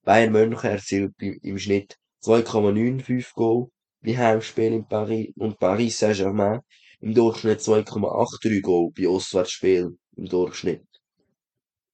Bayern 0.02 0.32
München 0.32 0.70
erzielt 0.70 1.14
im 1.20 1.58
Schnitt 1.58 1.96
2,95 2.24 3.32
Goal 3.34 3.68
bei 4.02 4.16
Heimspielen 4.16 4.74
in 4.74 4.88
Paris 4.88 5.32
und 5.37 5.58
Paris 5.58 5.98
Saint-Germain 5.98 6.60
im 7.00 7.14
Durchschnitt 7.14 7.60
2,83 7.60 8.60
Goal 8.60 8.90
bei 8.90 9.08
Auswärtsspielen 9.08 9.98
im 10.16 10.26
Durchschnitt. 10.26 10.87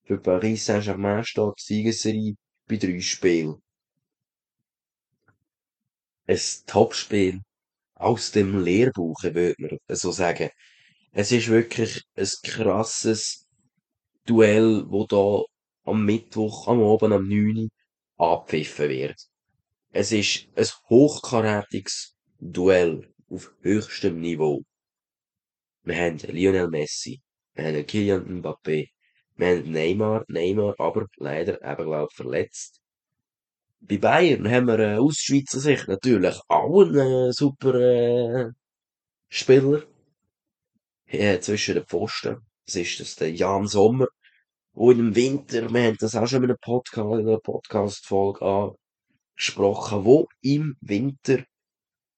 Für 0.05 0.19
Paris 0.19 0.65
Saint-Germain 0.65 1.23
steht 1.25 1.53
die 1.59 1.63
Siegesserie 1.63 2.35
bei 2.67 2.77
drei 2.77 3.01
Spielen. 3.01 3.63
Ein 6.27 6.41
Topspiel 6.67 7.41
aus 7.95 8.33
dem 8.33 8.65
Lehrbuch, 8.65 9.23
würde 9.23 9.55
man 9.59 9.97
so 9.97 10.11
sagen. 10.11 10.49
Es 11.13 11.33
ist 11.33 11.49
wirklich 11.49 12.05
ein 12.17 12.29
krasses 12.45 13.45
Duell, 14.27 14.85
wo 14.89 15.07
da 15.07 15.43
am 15.85 16.05
Mittwoch, 16.05 16.69
am 16.69 16.81
Abend, 16.85 17.13
am 17.13 17.29
9. 17.29 17.69
abpfiffen 18.17 18.89
wird. 18.89 19.17
Es 19.91 20.13
ist 20.13 20.47
ein 20.55 20.67
hochkarätiges 20.89 22.15
Duell 22.39 23.13
auf 23.29 23.53
höchstem 23.61 24.21
Niveau. 24.21 24.63
Wir 25.83 25.97
haben 25.97 26.19
Lionel 26.19 26.69
Messi, 26.69 27.21
wir 27.55 27.65
haben 27.65 27.87
Kylian 27.87 28.41
Mbappé, 28.41 28.91
wir 29.35 29.49
haben 29.49 29.73
Neymar, 29.73 30.25
Neymar 30.29 30.77
aber 30.79 31.07
leider 31.17 31.61
eben, 31.61 31.87
glaub, 31.87 32.13
verletzt. 32.13 32.81
Bei 33.81 33.99
Bayern 33.99 34.49
haben 34.49 34.67
wir 34.67 34.79
äh, 34.79 34.99
aus 34.99 35.17
Schweizer 35.17 35.59
Sicht 35.59 35.89
natürlich 35.89 36.39
auch 36.47 36.83
einen 36.83 37.31
äh, 37.31 37.33
super 37.33 37.75
äh, 37.75 38.51
Spieler 39.29 39.83
äh, 41.11 41.41
zwischen 41.41 41.75
den 41.75 41.87
Pfosten. 41.87 42.39
Das 42.67 42.77
ist 42.77 43.01
das 43.01 43.17
der 43.17 43.33
Jan 43.33 43.67
Sommer. 43.67 44.07
Und 44.73 44.99
im 44.99 45.17
Winter, 45.17 45.73
wir 45.73 45.83
haben 45.83 45.97
das 45.99 46.15
auch 46.15 46.27
schon 46.27 46.45
in 46.45 46.51
einer 46.51 46.59
Podcast, 46.59 47.21
in 47.21 47.29
einer 47.29 47.39
Podcast-Folge 47.41 48.75
angesprochen, 49.37 50.05
wo 50.05 50.29
im 50.43 50.77
Winter 50.81 51.45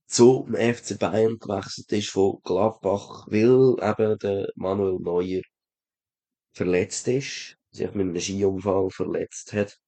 zum 0.06 0.54
FC 0.54 0.98
Bayern 0.98 1.38
gewechselt 1.38 1.90
ist 1.92 2.10
von 2.10 2.38
Gladbach, 2.44 3.26
weil 3.28 3.76
eben 3.80 4.18
der 4.18 4.48
Manuel 4.56 4.98
Neuer 5.00 5.40
verletzt 6.52 7.08
ist, 7.08 7.56
sich 7.70 7.94
mit 7.94 8.06
einem 8.06 8.20
Skiunfall 8.20 8.90
verletzt 8.90 9.54
hat. 9.54 9.78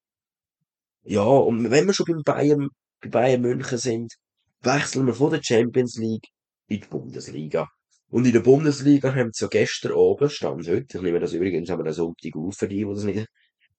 Ja, 1.03 1.23
und 1.25 1.71
wenn 1.71 1.87
wir 1.87 1.93
schon 1.93 2.07
beim 2.07 2.23
Bayern, 2.23 2.71
bei 3.03 3.09
Bayern 3.09 3.43
München 3.43 3.77
sind, 3.77 4.14
wechseln 4.62 5.07
wir 5.07 5.14
von 5.14 5.31
der 5.31 5.43
Champions 5.43 5.97
League 5.97 6.27
in 6.69 6.81
die 6.81 6.87
Bundesliga. 6.87 7.69
Und 8.14 8.27
in 8.27 8.33
der 8.33 8.42
Bundesliga 8.42 9.12
haben 9.12 9.33
sie 9.33 9.44
ja 9.44 9.48
gestern 9.48 9.90
oben, 9.90 10.31
stand 10.31 10.68
heute, 10.68 10.98
ich 10.98 11.03
nehme 11.03 11.18
das 11.18 11.33
übrigens 11.33 11.68
haben 11.68 11.81
wir 11.81 11.85
das 11.87 11.96
Sonntag 11.96 12.37
auf 12.37 12.55
für 12.55 12.68
die, 12.68 12.85
die 12.85 12.94
das 12.94 13.03
nicht, 13.03 13.27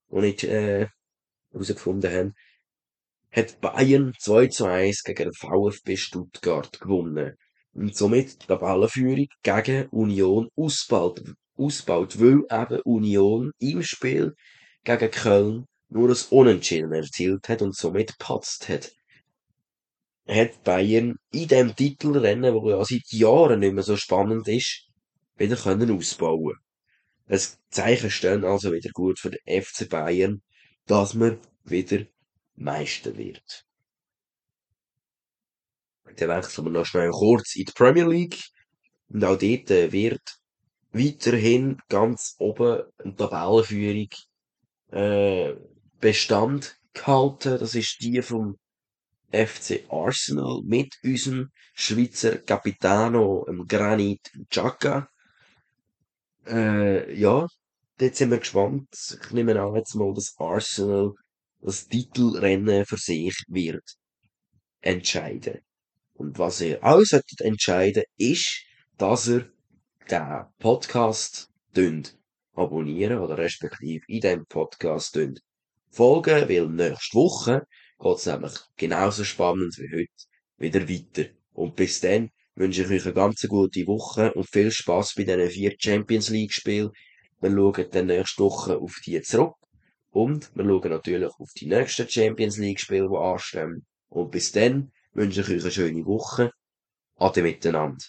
nicht, 0.09 0.43
äh, 0.43 0.87
herausgefunden 1.53 2.11
haben, 2.11 2.33
hat 3.31 3.61
Bayern 3.61 4.11
2 4.19 4.47
zu 4.47 4.65
1 4.65 5.03
gegen 5.03 5.29
den 5.29 5.33
VfB 5.33 5.95
Stuttgart 5.95 6.81
gewonnen. 6.81 7.37
Und 7.71 7.95
somit 7.95 8.43
die 8.43 8.47
Tabellenführung 8.47 9.27
gegen 9.41 9.87
Union 9.91 10.49
ausbaut, 10.57 11.23
ausbaut, 11.55 12.19
weil 12.19 12.41
eben 12.51 12.81
Union 12.81 13.53
im 13.59 13.83
Spiel 13.83 14.33
gegen 14.83 15.11
Köln 15.11 15.65
nur 15.87 16.09
das 16.09 16.23
Unentschieden 16.23 16.91
erzielt 16.91 17.47
hat 17.47 17.61
und 17.61 17.73
somit 17.73 18.17
patzt 18.19 18.67
hat. 18.67 18.91
Hat 20.27 20.63
Bayern 20.63 21.17
in 21.31 21.47
dem 21.47 21.75
Titelrennen, 21.75 22.53
wo 22.53 22.69
ja 22.69 22.83
seit 22.83 23.11
Jahren 23.11 23.59
nicht 23.59 23.73
mehr 23.73 23.83
so 23.83 23.95
spannend 23.95 24.47
ist, 24.47 24.87
wieder 25.37 25.55
können 25.55 25.91
ausbauen. 25.91 26.55
Es 27.27 27.59
Zeichen 27.69 28.11
stehen 28.11 28.43
also 28.43 28.71
wieder 28.71 28.89
gut 28.91 29.19
für 29.19 29.31
den 29.31 29.63
FC 29.63 29.89
Bayern, 29.89 30.41
dass 30.85 31.13
man 31.13 31.39
wieder 31.63 32.05
Meister 32.55 33.17
wird. 33.17 33.65
Dann 36.17 36.29
wechseln 36.29 36.65
wir 36.65 36.71
noch 36.71 36.85
schnell 36.85 37.11
kurz 37.11 37.55
in 37.55 37.65
die 37.65 37.73
Premier 37.73 38.07
League. 38.07 38.39
Und 39.09 39.23
auch 39.23 39.37
dort 39.37 39.71
äh, 39.71 39.91
wird 39.91 40.21
weiterhin 40.91 41.79
ganz 41.89 42.35
oben 42.39 42.83
eine 42.97 43.15
Tabellenführung 43.15 44.09
äh, 44.91 45.55
Bestand 45.99 46.77
gehalten. 46.93 47.59
Das 47.59 47.75
ist 47.75 47.97
die 48.01 48.21
vom 48.21 48.57
FC 49.31 49.85
Arsenal 49.89 50.61
mit 50.63 50.95
unserem 51.03 51.51
Schweizer 51.73 52.37
Capitano, 52.37 53.45
dem 53.47 53.67
Granit 53.67 54.31
Xhaka. 54.49 55.09
Äh, 56.47 57.19
ja, 57.19 57.47
dort 57.97 58.15
sind 58.15 58.31
wir 58.31 58.39
gespannt. 58.39 58.87
Ich 58.91 59.31
nehme 59.31 59.59
an 59.59 59.75
jetzt 59.75 59.95
mal, 59.95 60.13
dass 60.13 60.35
Arsenal 60.37 61.13
das 61.61 61.87
Titelrennen 61.87 62.85
für 62.85 62.97
sich 62.97 63.35
wird 63.47 63.83
entscheiden. 64.81 65.59
Und 66.13 66.39
was 66.39 66.61
ihr 66.61 66.83
auch 66.83 67.01
solltet 67.01 67.41
entscheiden, 67.41 68.03
ist, 68.17 68.63
dass 68.97 69.27
ihr 69.27 69.51
den 70.09 70.45
Podcast 70.59 71.49
abonnieren 72.53 73.19
oder 73.19 73.37
respektive 73.37 74.05
in 74.07 74.21
dem 74.21 74.45
Podcast 74.45 75.17
folgen, 75.91 76.49
weil 76.49 76.69
nächste 76.69 77.17
Woche 77.17 77.65
geht's 78.05 78.27
nämlich 78.27 78.53
genauso 78.77 79.23
spannend 79.23 79.77
wie 79.79 79.89
heute 79.91 80.25
wieder 80.57 80.87
weiter. 80.87 81.29
Und 81.53 81.75
bis 81.75 82.01
dann 82.01 82.29
wünsche 82.55 82.83
ich 82.83 82.89
euch 82.89 83.05
eine 83.05 83.13
ganz 83.13 83.41
gute 83.47 83.87
Woche 83.87 84.31
und 84.33 84.47
viel 84.47 84.71
Spaß 84.71 85.15
bei 85.15 85.23
diesen 85.23 85.49
vier 85.49 85.75
Champions 85.77 86.29
League 86.29 86.53
Spielen. 86.53 86.91
Wir 87.41 87.51
schauen 87.51 87.87
dann 87.91 88.05
nächste 88.05 88.43
Woche 88.43 88.77
auf 88.77 88.95
die 89.05 89.21
zurück. 89.21 89.55
Und 90.11 90.55
wir 90.55 90.65
schauen 90.65 90.89
natürlich 90.91 91.31
auf 91.39 91.49
die 91.59 91.67
nächsten 91.67 92.07
Champions 92.07 92.57
League 92.57 92.79
Spiele, 92.79 93.09
die 93.09 93.17
anstehen. 93.17 93.85
Und 94.09 94.31
bis 94.31 94.51
dann 94.51 94.91
wünsche 95.13 95.41
ich 95.41 95.49
euch 95.49 95.61
eine 95.63 95.71
schöne 95.71 96.05
Woche. 96.05 96.51
Ade 97.17 97.41
miteinander. 97.41 98.05